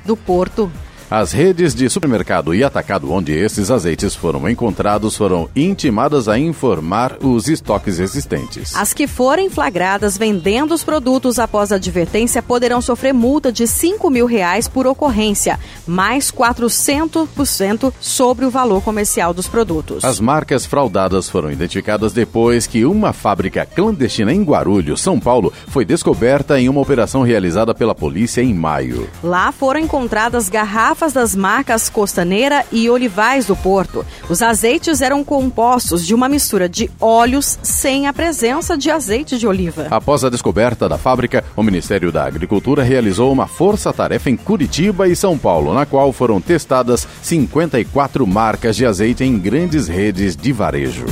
[0.05, 0.73] do Porto
[1.11, 7.17] as redes de supermercado e atacado onde esses azeites foram encontrados foram intimadas a informar
[7.23, 8.75] os estoques existentes.
[8.75, 14.27] As que forem flagradas vendendo os produtos após advertência poderão sofrer multa de 5 mil
[14.27, 20.05] reais por ocorrência, mais 400% sobre o valor comercial dos produtos.
[20.05, 25.85] As marcas fraudadas foram identificadas depois que uma fábrica clandestina em Guarulhos, São Paulo, foi
[25.85, 29.09] descoberta em uma operação realizada pela polícia em maio.
[29.23, 34.05] Lá foram encontradas garrafas garrafas das marcas Costaneira e Olivais do Porto.
[34.31, 39.47] Os azeites eram compostos de uma mistura de óleos sem a presença de azeite de
[39.47, 39.89] oliva.
[39.91, 45.15] Após a descoberta da fábrica, o Ministério da Agricultura realizou uma força-tarefa em Curitiba e
[45.15, 51.05] São Paulo, na qual foram testadas 54 marcas de azeite em grandes redes de varejo.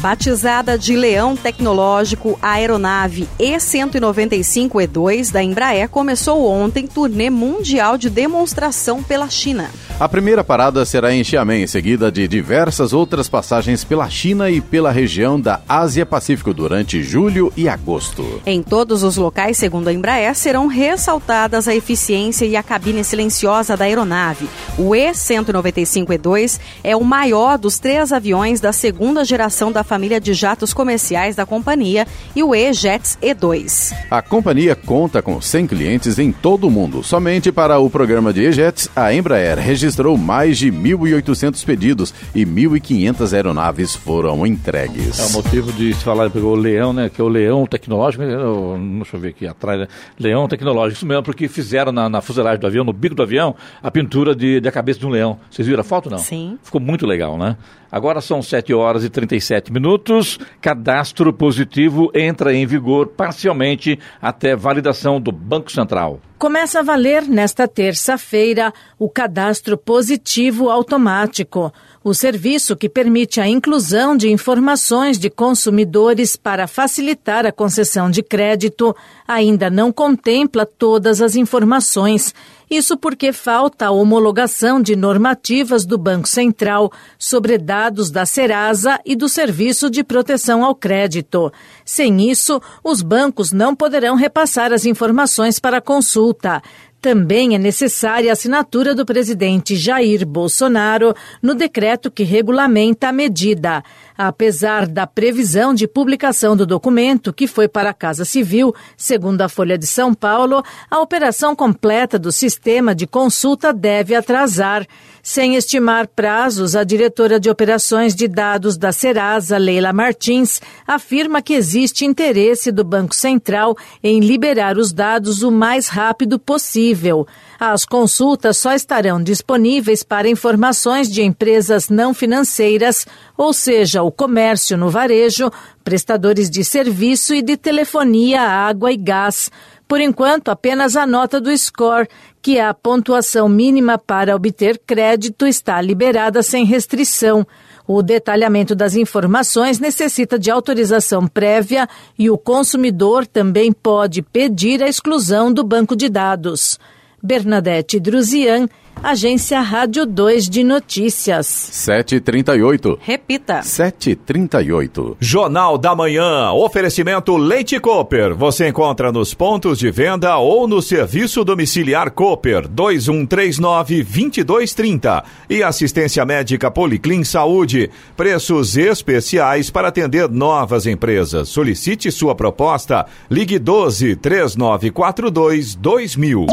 [0.00, 9.02] Batizada de Leão Tecnológico, a aeronave E-195E2 da Embraer começou ontem turnê mundial de demonstração
[9.02, 9.68] pela China.
[10.00, 14.92] A primeira parada será em Xiamen, seguida de diversas outras passagens pela China e pela
[14.92, 18.40] região da Ásia-Pacífico durante julho e agosto.
[18.46, 23.76] Em todos os locais, segundo a Embraer, serão ressaltadas a eficiência e a cabine silenciosa
[23.76, 24.48] da aeronave.
[24.78, 30.72] O E-195E2 é o maior dos três aviões da segunda geração da família de jatos
[30.72, 32.06] comerciais da companhia
[32.36, 33.92] e o E-Jets E2.
[34.08, 37.02] A companhia conta com 100 clientes em todo o mundo.
[37.02, 39.87] Somente para o programa de E-Jets, a Embraer registrou
[40.18, 45.18] mais de 1.800 pedidos e 1.500 aeronaves foram entregues.
[45.18, 47.08] É o motivo de se falar o leão, né?
[47.08, 48.22] Que é o leão tecnológico.
[48.22, 49.80] Eu, deixa eu ver aqui atrás.
[49.80, 49.88] Né?
[50.18, 53.54] Leão tecnológico, isso mesmo, porque fizeram na, na, fuselagem do avião, no bico do avião,
[53.82, 55.38] a pintura de, de a cabeça de um leão.
[55.50, 56.18] Vocês viram a foto, não?
[56.18, 56.58] Sim.
[56.62, 57.56] Ficou muito legal, né?
[57.90, 60.38] Agora são 7 horas e 37 minutos.
[60.60, 66.20] Cadastro positivo entra em vigor parcialmente até validação do Banco Central.
[66.38, 74.16] Começa a valer nesta terça-feira o cadastro positivo automático, o serviço que permite a inclusão
[74.16, 78.94] de informações de consumidores para facilitar a concessão de crédito,
[79.26, 82.34] ainda não contempla todas as informações.
[82.70, 89.16] Isso porque falta a homologação de normativas do Banco Central sobre dados da Serasa e
[89.16, 91.50] do Serviço de Proteção ao Crédito.
[91.82, 96.62] Sem isso, os bancos não poderão repassar as informações para consulta.
[97.00, 103.84] Também é necessária a assinatura do presidente Jair Bolsonaro no decreto que regulamenta a medida.
[104.16, 109.48] Apesar da previsão de publicação do documento, que foi para a Casa Civil, segundo a
[109.48, 114.84] Folha de São Paulo, a operação completa do sistema de consulta deve atrasar.
[115.30, 121.52] Sem estimar prazos, a diretora de operações de dados da Serasa, Leila Martins, afirma que
[121.52, 127.26] existe interesse do Banco Central em liberar os dados o mais rápido possível.
[127.60, 134.78] As consultas só estarão disponíveis para informações de empresas não financeiras, ou seja, o comércio
[134.78, 135.50] no varejo,
[135.84, 139.50] prestadores de serviço e de telefonia, água e gás.
[139.88, 142.06] Por enquanto, apenas a nota do score,
[142.40, 147.46] que a pontuação mínima para obter crédito, está liberada sem restrição.
[147.86, 154.88] O detalhamento das informações necessita de autorização prévia e o consumidor também pode pedir a
[154.88, 156.78] exclusão do banco de dados.
[157.22, 158.68] Bernadette Druzian,
[159.02, 161.46] Agência Rádio 2 de Notícias.
[161.72, 162.98] 7h38.
[163.00, 163.60] Repita.
[163.60, 165.16] 7h38.
[165.20, 166.50] Jornal da Manhã.
[166.52, 168.34] Oferecimento Leite Cooper.
[168.34, 175.22] Você encontra nos pontos de venda ou no serviço domiciliar Cooper 2139-2230.
[175.48, 177.90] E assistência médica Policlin Saúde.
[178.16, 181.48] Preços especiais para atender novas empresas.
[181.48, 183.06] Solicite sua proposta.
[183.30, 186.46] Ligue 12 3942 2000.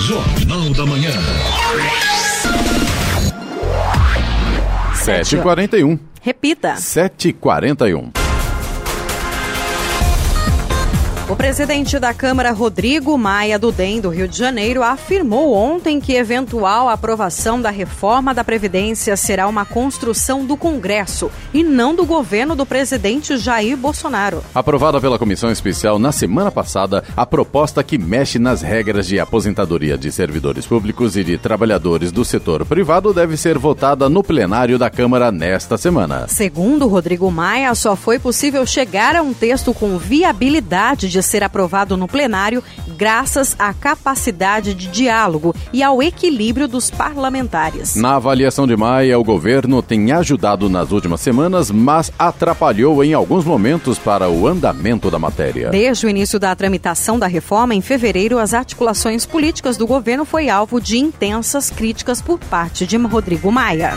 [0.00, 1.12] Jornal da Manhã.
[5.04, 5.98] 7h41.
[6.24, 6.74] Repita.
[6.76, 8.23] 7h41.
[11.26, 16.12] O presidente da Câmara, Rodrigo Maia do DEM do Rio de Janeiro, afirmou ontem que
[16.12, 22.54] eventual aprovação da reforma da Previdência será uma construção do Congresso e não do governo
[22.54, 24.44] do presidente Jair Bolsonaro.
[24.54, 29.96] Aprovada pela Comissão Especial na semana passada, a proposta que mexe nas regras de aposentadoria
[29.96, 34.90] de servidores públicos e de trabalhadores do setor privado deve ser votada no plenário da
[34.90, 36.28] Câmara nesta semana.
[36.28, 41.96] Segundo Rodrigo Maia, só foi possível chegar a um texto com viabilidade de ser aprovado
[41.96, 42.62] no plenário
[42.96, 47.94] graças à capacidade de diálogo e ao equilíbrio dos parlamentares.
[47.94, 53.44] Na avaliação de Maia, o governo tem ajudado nas últimas semanas, mas atrapalhou em alguns
[53.44, 55.70] momentos para o andamento da matéria.
[55.70, 60.48] Desde o início da tramitação da reforma, em fevereiro, as articulações políticas do governo foi
[60.48, 63.94] alvo de intensas críticas por parte de Rodrigo Maia.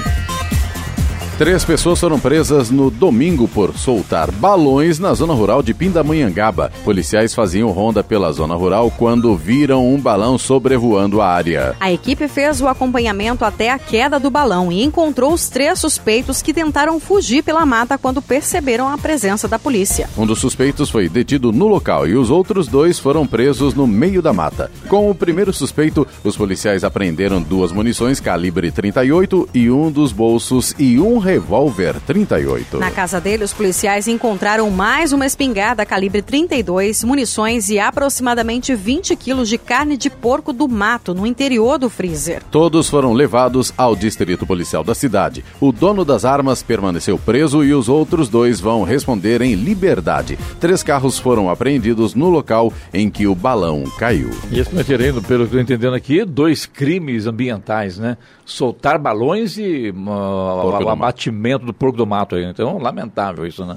[1.38, 6.72] Três pessoas foram presas no domingo por soltar balões na zona rural de Pindamonhangaba.
[6.84, 11.76] Policiais faziam ronda pela zona rural quando viram um balão sobrevoando a área.
[11.80, 16.42] A equipe fez o acompanhamento até a queda do balão e encontrou os três suspeitos
[16.42, 20.10] que tentaram fugir pela mata quando perceberam a presença da polícia.
[20.18, 24.24] Um dos suspeitos foi detido no local e os outros dois foram presos no meio
[24.24, 24.72] da mata.
[24.90, 30.74] Com o primeiro suspeito, os policiais apreenderam duas munições calibre 38 e um dos bolsos
[30.80, 32.80] e um revólver 38.
[32.80, 39.14] Na casa dele, os policiais encontraram mais uma espingarda calibre 32, munições e aproximadamente 20
[39.18, 42.42] quilos de carne de porco do mato no interior do freezer.
[42.50, 45.44] Todos foram levados ao distrito policial da cidade.
[45.60, 50.40] O dono das armas permaneceu preso e os outros dois vão responder em liberdade.
[50.62, 54.32] Três carros foram apreendidos no local em que o balão caiu.
[54.50, 58.16] E esse cometeram, pelo que eu estou entendendo aqui, dois crimes ambientais, né?
[58.48, 62.46] Soltar balões e uh, o abatimento do porco do mato aí.
[62.46, 63.76] Então, lamentável isso, né?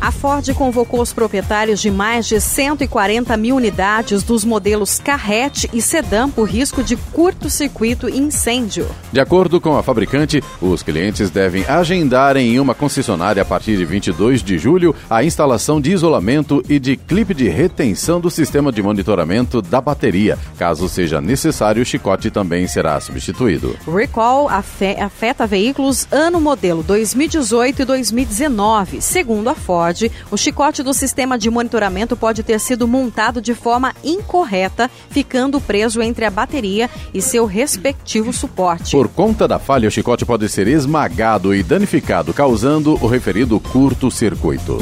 [0.00, 5.82] A Ford convocou os proprietários de mais de 140 mil unidades dos modelos carrete e
[5.82, 8.86] sedã por risco de curto-circuito e incêndio.
[9.12, 13.84] De acordo com a fabricante, os clientes devem agendar em uma concessionária a partir de
[13.84, 18.80] 22 de julho a instalação de isolamento e de clipe de retenção do sistema de
[18.82, 20.38] monitoramento da bateria.
[20.56, 23.76] Caso seja necessário, o chicote também será substituído.
[23.86, 29.87] Recall afeta veículos ano modelo 2018 e 2019, segundo a Ford
[30.30, 36.02] o chicote do sistema de monitoramento pode ter sido montado de forma incorreta, ficando preso
[36.02, 38.92] entre a bateria e seu respectivo suporte.
[38.92, 44.78] Por conta da falha, o chicote pode ser esmagado e danificado, causando o referido curto-circuito.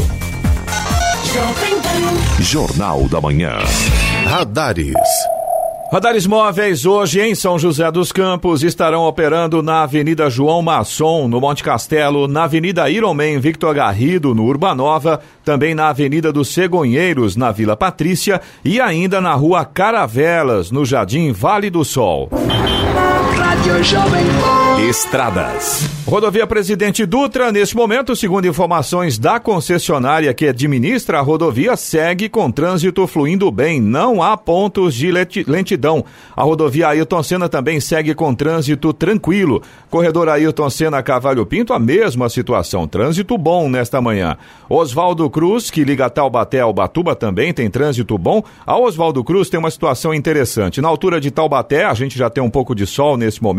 [2.41, 3.59] Jornal da Manhã.
[4.25, 5.36] Radares.
[5.91, 11.41] Radares móveis hoje em São José dos Campos estarão operando na Avenida João Masson, no
[11.41, 17.53] Monte Castelo, na Avenida Ironman Victor Garrido, no Urbanova, também na Avenida dos Cegonheiros, na
[17.53, 22.31] Vila Patrícia e ainda na Rua Caravelas, no Jardim Vale do Sol.
[24.89, 25.91] Estradas.
[26.07, 32.49] Rodovia Presidente Dutra, neste momento, segundo informações da concessionária que administra a rodovia, segue com
[32.49, 33.81] trânsito fluindo bem.
[33.81, 36.05] Não há pontos de lentidão.
[36.37, 39.61] A rodovia Ailton Senna também segue com trânsito tranquilo.
[39.91, 42.87] Corredor Ailton Senna Cavalho Pinto, a mesma situação.
[42.87, 44.37] Trânsito bom nesta manhã.
[44.71, 48.45] Oswaldo Cruz, que liga Taubaté ao Batuba, também tem trânsito bom.
[48.65, 50.81] A Oswaldo Cruz tem uma situação interessante.
[50.81, 53.56] Na altura de Taubaté, a gente já tem um pouco de sol nesse momento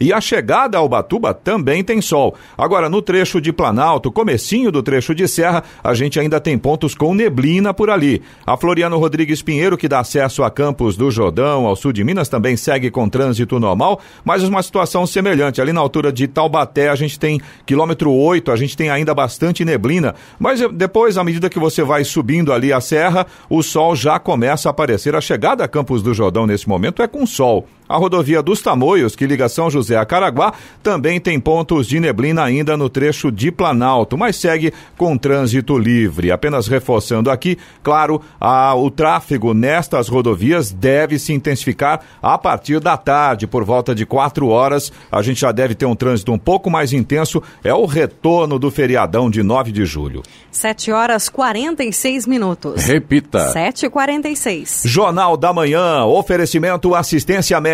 [0.00, 2.34] e a chegada ao Batuba também tem sol.
[2.56, 6.94] Agora, no trecho de Planalto, comecinho do trecho de Serra, a gente ainda tem pontos
[6.94, 8.22] com neblina por ali.
[8.46, 12.28] A Floriano Rodrigues Pinheiro, que dá acesso a Campos do Jordão, ao sul de Minas,
[12.28, 15.60] também segue com trânsito normal, mas uma situação semelhante.
[15.60, 19.64] Ali na altura de Taubaté, a gente tem quilômetro 8, a gente tem ainda bastante
[19.64, 24.18] neblina, mas depois, à medida que você vai subindo ali a serra, o sol já
[24.18, 25.14] começa a aparecer.
[25.14, 27.66] A chegada a Campos do Jordão nesse momento é com sol.
[27.86, 32.42] A rodovia dos Tamoios, que liga São José a Caraguá, também tem pontos de neblina
[32.42, 36.32] ainda no trecho de Planalto, mas segue com trânsito livre.
[36.32, 42.96] Apenas reforçando aqui, claro, a, o tráfego nestas rodovias deve se intensificar a partir da
[42.96, 44.90] tarde, por volta de 4 horas.
[45.12, 47.42] A gente já deve ter um trânsito um pouco mais intenso.
[47.62, 50.22] É o retorno do feriadão de 9 de julho.
[50.50, 52.82] 7 horas 46 minutos.
[52.84, 53.52] Repita.
[53.52, 54.88] 7h46.
[54.88, 57.73] Jornal da Manhã, oferecimento assistência médica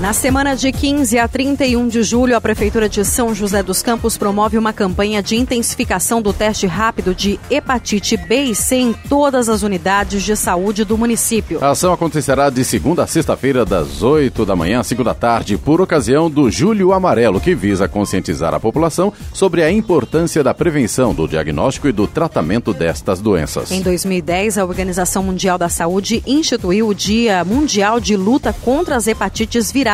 [0.00, 4.16] Na semana de 15 a 31 de julho, a Prefeitura de São José dos Campos
[4.16, 9.48] promove uma campanha de intensificação do teste rápido de hepatite B e C em todas
[9.48, 11.58] as unidades de saúde do município.
[11.60, 15.58] A ação acontecerá de segunda a sexta-feira, das 8 da manhã às 5 da tarde,
[15.58, 21.12] por ocasião do Julho Amarelo, que visa conscientizar a população sobre a importância da prevenção,
[21.12, 23.72] do diagnóstico e do tratamento destas doenças.
[23.72, 29.08] Em 2010, a Organização Mundial da Saúde instituiu o Dia Mundial de Luta contra as
[29.08, 29.87] Hepatites Virais,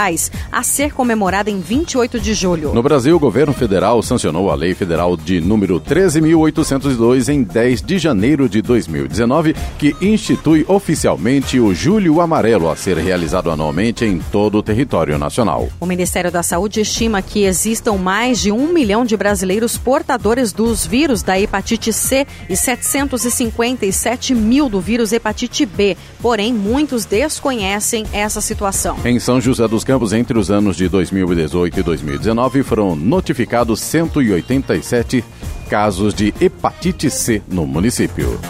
[0.51, 2.74] a ser comemorada em 28 de julho.
[2.74, 7.99] No Brasil, o governo federal sancionou a Lei Federal de número 13.802 em 10 de
[7.99, 14.59] janeiro de 2019, que institui oficialmente o Julho Amarelo a ser realizado anualmente em todo
[14.59, 15.68] o território nacional.
[15.78, 20.84] O Ministério da Saúde estima que existam mais de um milhão de brasileiros portadores dos
[20.84, 25.97] vírus da hepatite C e 757 mil do vírus hepatite B.
[26.20, 28.97] Porém, muitos desconhecem essa situação.
[29.05, 35.22] Em São José dos Campos, entre os anos de 2018 e 2019, foram notificados 187
[35.68, 38.41] casos de hepatite C no município.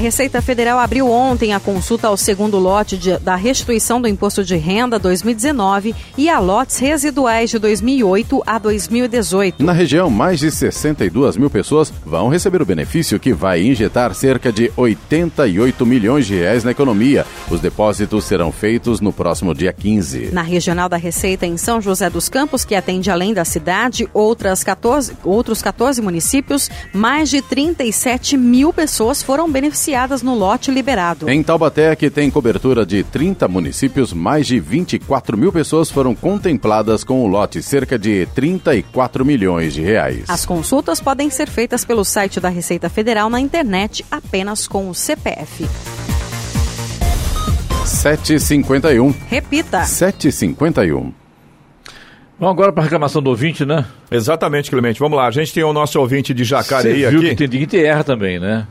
[0.00, 4.42] A Receita Federal abriu ontem a consulta ao segundo lote de, da restituição do Imposto
[4.42, 9.62] de Renda 2019 e a lotes residuais de 2008 a 2018.
[9.62, 14.50] Na região, mais de 62 mil pessoas vão receber o benefício que vai injetar cerca
[14.50, 17.26] de 88 milhões de reais na economia.
[17.50, 20.30] Os depósitos serão feitos no próximo dia 15.
[20.32, 24.64] Na Regional da Receita em São José dos Campos, que atende além da cidade outras
[24.64, 29.89] 14, outros 14 municípios, mais de 37 mil pessoas foram beneficiadas
[30.22, 31.28] no lote liberado.
[31.28, 37.02] Em Taubaté, que tem cobertura de 30 municípios, mais de 24 mil pessoas foram contempladas
[37.02, 40.24] com o lote, cerca de 34 milhões de reais.
[40.28, 44.94] As consultas podem ser feitas pelo site da Receita Federal na internet apenas com o
[44.94, 45.66] CPF.
[47.84, 49.12] 751.
[49.28, 49.84] Repita.
[49.84, 51.12] 751.
[52.38, 53.84] Vamos agora para a reclamação do ouvinte, né?
[54.10, 54.98] Exatamente, Clemente.
[54.98, 55.26] Vamos lá.
[55.26, 57.28] A gente tem o nosso ouvinte de Jacareí Você viu aqui.
[57.30, 58.66] que tem dia que erra também, né?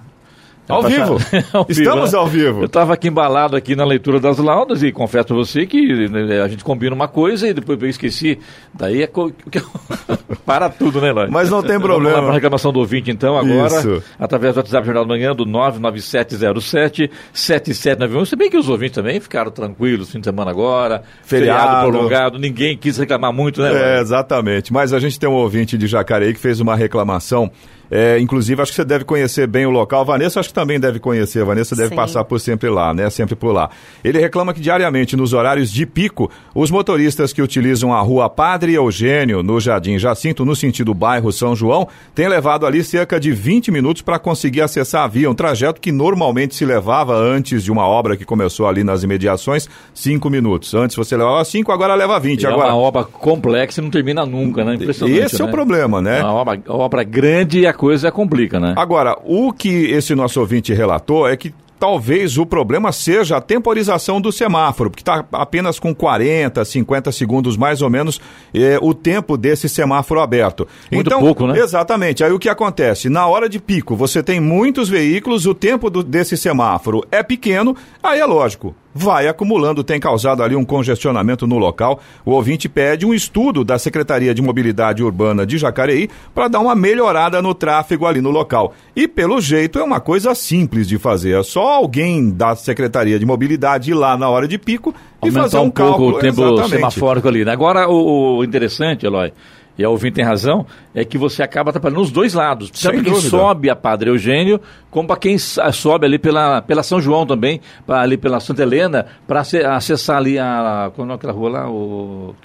[0.69, 1.17] Ao vivo.
[1.51, 2.19] ao vivo, Estamos né?
[2.19, 2.61] ao vivo.
[2.61, 6.41] Eu estava aqui embalado aqui na leitura das laudas e confesso a você que né,
[6.41, 8.37] a gente combina uma coisa e depois eu esqueci.
[8.73, 9.31] Daí é co...
[10.45, 11.27] para tudo, né, Eloy?
[11.29, 12.21] Mas não tem Vamos lá problema.
[12.21, 14.01] para a reclamação do ouvinte, então, agora, Isso.
[14.19, 18.25] através do WhatsApp Jornal da Manhã, do 99707-7791.
[18.25, 21.91] Se bem que os ouvintes também ficaram tranquilos, fim de semana agora, feriado, Feriado.
[21.91, 23.81] prolongado, ninguém quis reclamar muito, né, Eloy?
[23.81, 24.71] É, exatamente.
[24.71, 27.51] Mas a gente tem um ouvinte de Jacareí que fez uma reclamação.
[27.91, 30.05] É, inclusive, acho que você deve conhecer bem o local.
[30.05, 31.43] Vanessa, acho que também deve conhecer.
[31.43, 31.95] Vanessa deve Sim.
[31.95, 33.09] passar por sempre lá, né?
[33.09, 33.69] Sempre por lá.
[34.03, 38.73] Ele reclama que diariamente, nos horários de pico, os motoristas que utilizam a rua Padre
[38.73, 43.71] Eugênio, no Jardim Jacinto, no sentido bairro São João, têm levado ali cerca de 20
[43.71, 45.29] minutos para conseguir acessar a via.
[45.29, 49.67] Um trajeto que normalmente se levava antes de uma obra que começou ali nas imediações,
[49.93, 50.73] 5 minutos.
[50.73, 52.41] Antes você levava 5, agora leva 20.
[52.41, 54.75] E agora, É uma obra complexa e não termina nunca, né?
[54.75, 55.19] Impressionante.
[55.19, 55.51] esse é o né?
[55.53, 56.21] problema, né?
[56.21, 58.73] Uma obra, obra grande e a coisa complica, né?
[58.75, 64.19] Agora, o que esse nosso ouvinte relatou é que talvez o problema seja a temporização
[64.19, 68.19] do semáforo, porque está apenas com 40, 50 segundos mais ou menos
[68.53, 70.67] é, o tempo desse semáforo aberto.
[70.91, 71.57] Muito então, pouco, né?
[71.57, 72.21] Exatamente.
[72.21, 73.07] Aí o que acontece?
[73.07, 77.73] Na hora de pico, você tem muitos veículos, o tempo do- desse semáforo é pequeno,
[78.03, 78.75] aí é lógico.
[78.93, 81.99] Vai acumulando, tem causado ali um congestionamento no local.
[82.25, 86.73] O ouvinte pede um estudo da Secretaria de Mobilidade Urbana de Jacareí para dar uma
[86.75, 88.73] melhorada no tráfego ali no local.
[88.95, 91.39] E pelo jeito é uma coisa simples de fazer.
[91.39, 95.41] É só alguém da Secretaria de Mobilidade ir lá na hora de pico e Aumentar
[95.43, 96.17] fazer um, um pouco cálculo.
[96.17, 96.69] o tempo Exatamente.
[96.69, 97.45] semafórico ali.
[97.45, 97.51] né?
[97.51, 99.31] Agora, o, o interessante, Eloy,
[99.79, 102.69] e a ouvinte tem razão, é que você acaba atrapalhando os dois lados.
[102.69, 103.29] Tanto Sem quem dúvida.
[103.29, 104.59] sobe a Padre Eugênio,
[104.91, 109.05] como para quem sobe ali pela, pela São João também, pra, ali pela Santa Helena,
[109.25, 110.91] para acessar ali a.
[110.93, 111.69] Qual é aquela rua lá?
[111.69, 112.35] O,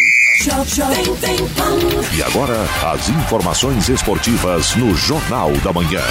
[2.16, 2.57] E agora,
[2.92, 6.03] as informações esportivas no Jornal da Manhã.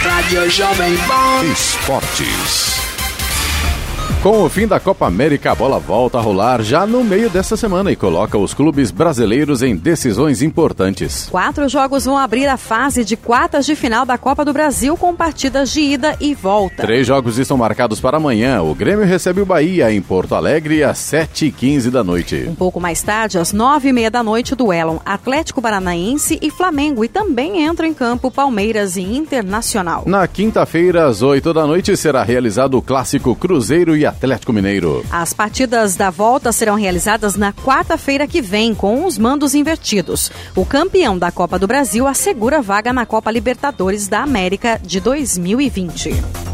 [0.00, 1.44] Rádio Jovem Pan.
[1.52, 2.87] Esportes.
[4.22, 7.56] Com o fim da Copa América, a bola volta a rolar já no meio dessa
[7.56, 11.28] semana e coloca os clubes brasileiros em decisões importantes.
[11.30, 15.14] Quatro jogos vão abrir a fase de quartas de final da Copa do Brasil com
[15.14, 16.82] partidas de ida e volta.
[16.82, 18.60] Três jogos estão marcados para amanhã.
[18.60, 22.44] O Grêmio recebe o Bahia em Porto Alegre às 7h15 da noite.
[22.48, 27.04] Um pouco mais tarde, às nove e meia da noite, duelam Atlético Paranaense e Flamengo
[27.04, 30.02] e também entra em campo Palmeiras e Internacional.
[30.06, 35.04] Na quinta-feira, às 8 da noite, será realizado o clássico Cruzeiro e Atlético Mineiro.
[35.10, 40.30] As partidas da volta serão realizadas na quarta-feira que vem, com os mandos invertidos.
[40.54, 46.47] O campeão da Copa do Brasil assegura vaga na Copa Libertadores da América de 2020.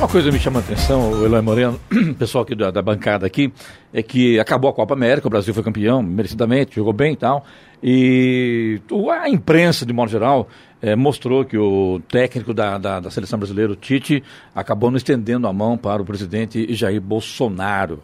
[0.00, 1.78] Uma coisa me chama a atenção, o Eloy Moreno,
[2.18, 3.52] pessoal aqui da, da bancada aqui,
[3.92, 7.44] é que acabou a Copa América, o Brasil foi campeão, merecidamente, jogou bem e tal.
[7.82, 8.80] E
[9.10, 10.48] a imprensa, de modo geral,
[10.80, 14.24] eh, mostrou que o técnico da, da, da seleção brasileira, o Tite,
[14.54, 18.02] acabou não estendendo a mão para o presidente Jair Bolsonaro.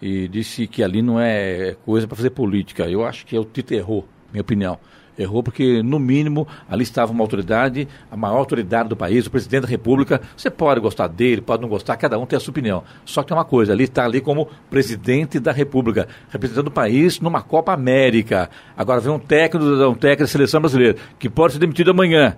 [0.00, 2.84] E disse que ali não é coisa para fazer política.
[2.84, 4.78] Eu acho que o Tite errou, minha opinião.
[5.18, 9.62] Errou porque, no mínimo, ali estava uma autoridade, a maior autoridade do país, o presidente
[9.62, 10.20] da República.
[10.36, 12.82] Você pode gostar dele, pode não gostar, cada um tem a sua opinião.
[13.04, 17.20] Só que tem uma coisa, ali está ali como presidente da República, representando o país
[17.20, 18.48] numa Copa América.
[18.76, 22.36] Agora vem um técnico, um técnico da seleção brasileira, que pode ser demitido amanhã.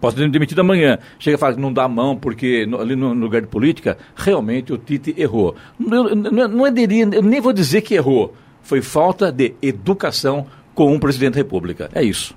[0.00, 0.98] Pode ser demitido amanhã.
[1.18, 3.48] Chega e fala que não dá a mão porque no- ali no, no lugar de
[3.48, 5.56] política, realmente o Tite errou.
[5.80, 8.34] Eu, não, não diria, eu nem vou dizer que errou.
[8.62, 11.90] Foi falta de educação com um presidente da República.
[11.94, 12.34] É isso.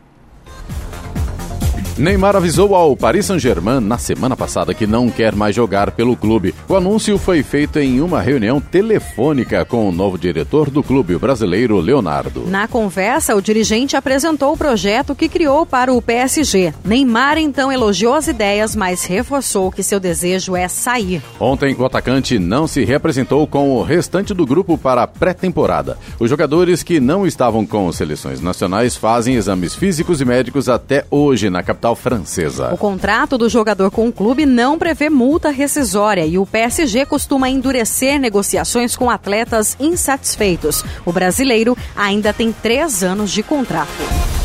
[1.98, 6.54] Neymar avisou ao Paris Saint-Germain na semana passada que não quer mais jogar pelo clube.
[6.70, 11.20] O anúncio foi feito em uma reunião telefônica com o novo diretor do clube, o
[11.20, 12.46] brasileiro Leonardo.
[12.48, 16.72] Na conversa, o dirigente apresentou o projeto que criou para o PSG.
[16.86, 21.24] Neymar então elogiou as ideias, mas reforçou que seu desejo é sair.
[21.40, 25.98] Ontem, o atacante não se representou com o restante do grupo para a pré-temporada.
[26.20, 31.50] Os jogadores que não estavam com seleções nacionais fazem exames físicos e médicos até hoje
[31.50, 32.74] na capital francesa.
[32.74, 37.50] O contrato do jogador com o clube não prevê multa rescisória e o PSG costuma
[37.50, 40.84] endurecer negociações com atletas insatisfeitos.
[41.06, 44.37] O brasileiro ainda tem três anos de contrato.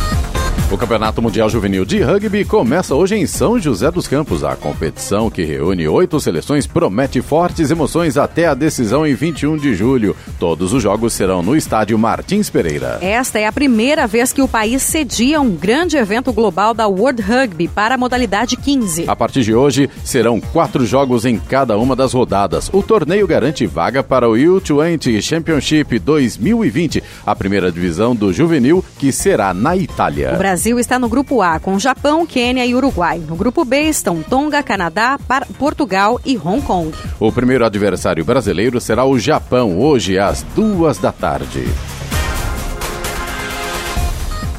[0.72, 4.42] O Campeonato Mundial Juvenil de Rugby começa hoje em São José dos Campos.
[4.42, 9.74] A competição, que reúne oito seleções, promete fortes emoções até a decisão em 21 de
[9.74, 10.16] julho.
[10.38, 12.96] Todos os jogos serão no estádio Martins Pereira.
[13.02, 17.20] Esta é a primeira vez que o país cedia um grande evento global da World
[17.20, 19.04] Rugby para a modalidade 15.
[19.10, 22.70] A partir de hoje, serão quatro jogos em cada uma das rodadas.
[22.72, 29.12] O torneio garante vaga para o U20 Championship 2020, a primeira divisão do juvenil, que
[29.12, 30.32] será na Itália.
[30.34, 33.18] O Brasil está no grupo A, com Japão, Quênia e Uruguai.
[33.26, 36.92] No grupo B estão Tonga, Canadá, Par- Portugal e Hong Kong.
[37.18, 41.64] O primeiro adversário brasileiro será o Japão, hoje às duas da tarde.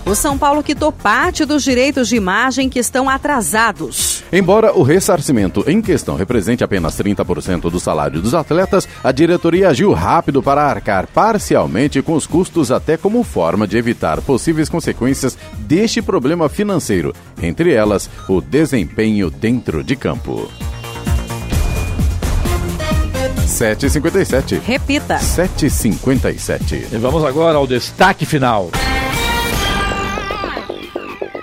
[0.05, 4.21] O São Paulo quitou parte dos direitos de imagem que estão atrasados.
[4.33, 9.93] Embora o ressarcimento em questão represente apenas 30% do salário dos atletas, a diretoria agiu
[9.93, 16.01] rápido para arcar parcialmente com os custos, até como forma de evitar possíveis consequências deste
[16.01, 20.49] problema financeiro, entre elas o desempenho dentro de campo.
[23.47, 24.59] 7h57.
[24.65, 25.17] Repita.
[25.17, 26.87] 7h57.
[26.91, 28.69] E vamos agora ao destaque final.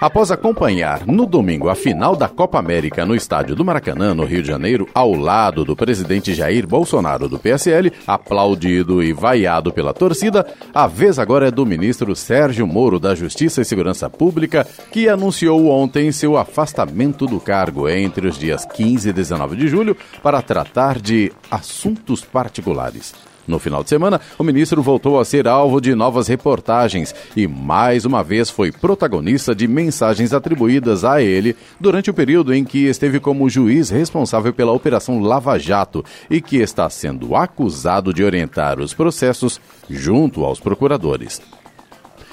[0.01, 4.41] Após acompanhar no domingo a final da Copa América no estádio do Maracanã, no Rio
[4.41, 10.47] de Janeiro, ao lado do presidente Jair Bolsonaro do PSL, aplaudido e vaiado pela torcida,
[10.73, 15.69] a vez agora é do ministro Sérgio Moro da Justiça e Segurança Pública, que anunciou
[15.69, 20.99] ontem seu afastamento do cargo entre os dias 15 e 19 de julho para tratar
[20.99, 23.30] de assuntos particulares.
[23.51, 28.05] No final de semana, o ministro voltou a ser alvo de novas reportagens e mais
[28.05, 33.19] uma vez foi protagonista de mensagens atribuídas a ele durante o período em que esteve
[33.19, 38.95] como juiz responsável pela Operação Lava Jato e que está sendo acusado de orientar os
[38.95, 41.43] processos junto aos procuradores.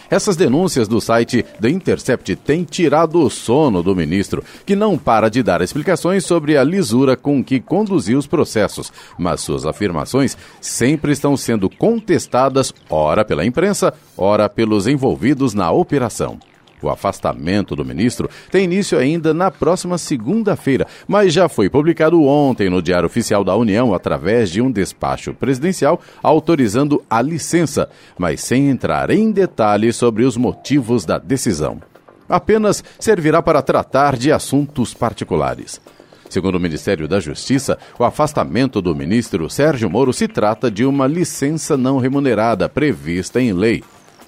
[0.09, 5.29] Essas denúncias do site The Intercept têm tirado o sono do ministro, que não para
[5.29, 11.11] de dar explicações sobre a lisura com que conduziu os processos, mas suas afirmações sempre
[11.11, 16.39] estão sendo contestadas, ora pela imprensa, ora pelos envolvidos na operação.
[16.81, 22.69] O afastamento do ministro tem início ainda na próxima segunda-feira, mas já foi publicado ontem
[22.69, 28.69] no Diário Oficial da União através de um despacho presidencial autorizando a licença, mas sem
[28.69, 31.81] entrar em detalhes sobre os motivos da decisão.
[32.29, 35.81] Apenas servirá para tratar de assuntos particulares.
[36.29, 41.07] Segundo o Ministério da Justiça, o afastamento do ministro Sérgio Moro se trata de uma
[41.07, 43.81] licença não remunerada prevista em lei.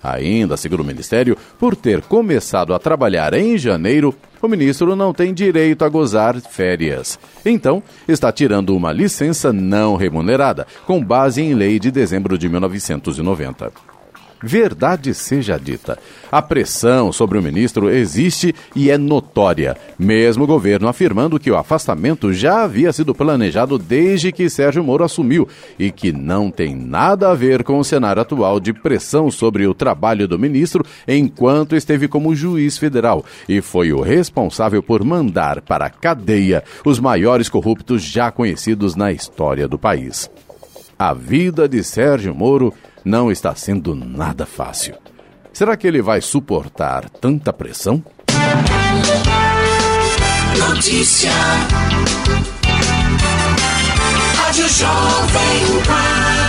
[0.04, 5.34] Ainda, segundo o Ministério, por ter começado a trabalhar em janeiro, o ministro não tem
[5.34, 7.20] direito a gozar férias.
[7.46, 13.89] Então, está tirando uma licença não remunerada, com base em lei de dezembro de 1990.
[14.42, 15.98] Verdade seja dita,
[16.32, 21.58] a pressão sobre o ministro existe e é notória, mesmo o governo afirmando que o
[21.58, 25.46] afastamento já havia sido planejado desde que Sérgio Moro assumiu
[25.78, 29.74] e que não tem nada a ver com o cenário atual de pressão sobre o
[29.74, 35.88] trabalho do ministro enquanto esteve como juiz federal e foi o responsável por mandar para
[35.88, 40.30] a cadeia os maiores corruptos já conhecidos na história do país.
[41.02, 42.74] A vida de Sérgio Moro
[43.04, 44.96] não está sendo nada fácil.
[45.54, 48.04] Será que ele vai suportar tanta pressão?
[50.58, 51.32] Notícia.
[54.36, 56.49] Rádio Jovem Pan.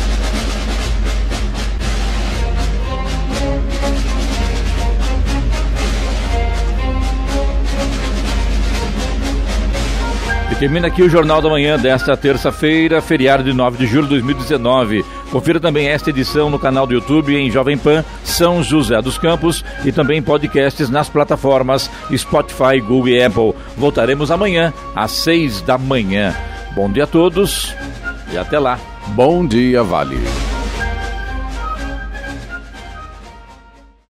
[10.61, 15.03] Termina aqui o Jornal da Manhã desta terça-feira, feriado de 9 de julho de 2019.
[15.31, 19.65] Confira também esta edição no canal do YouTube em Jovem Pan São José dos Campos
[19.83, 23.55] e também podcasts nas plataformas Spotify, Google e Apple.
[23.75, 26.35] Voltaremos amanhã às 6 da manhã.
[26.75, 27.73] Bom dia a todos
[28.31, 28.79] e até lá.
[29.15, 30.19] Bom dia, Vale.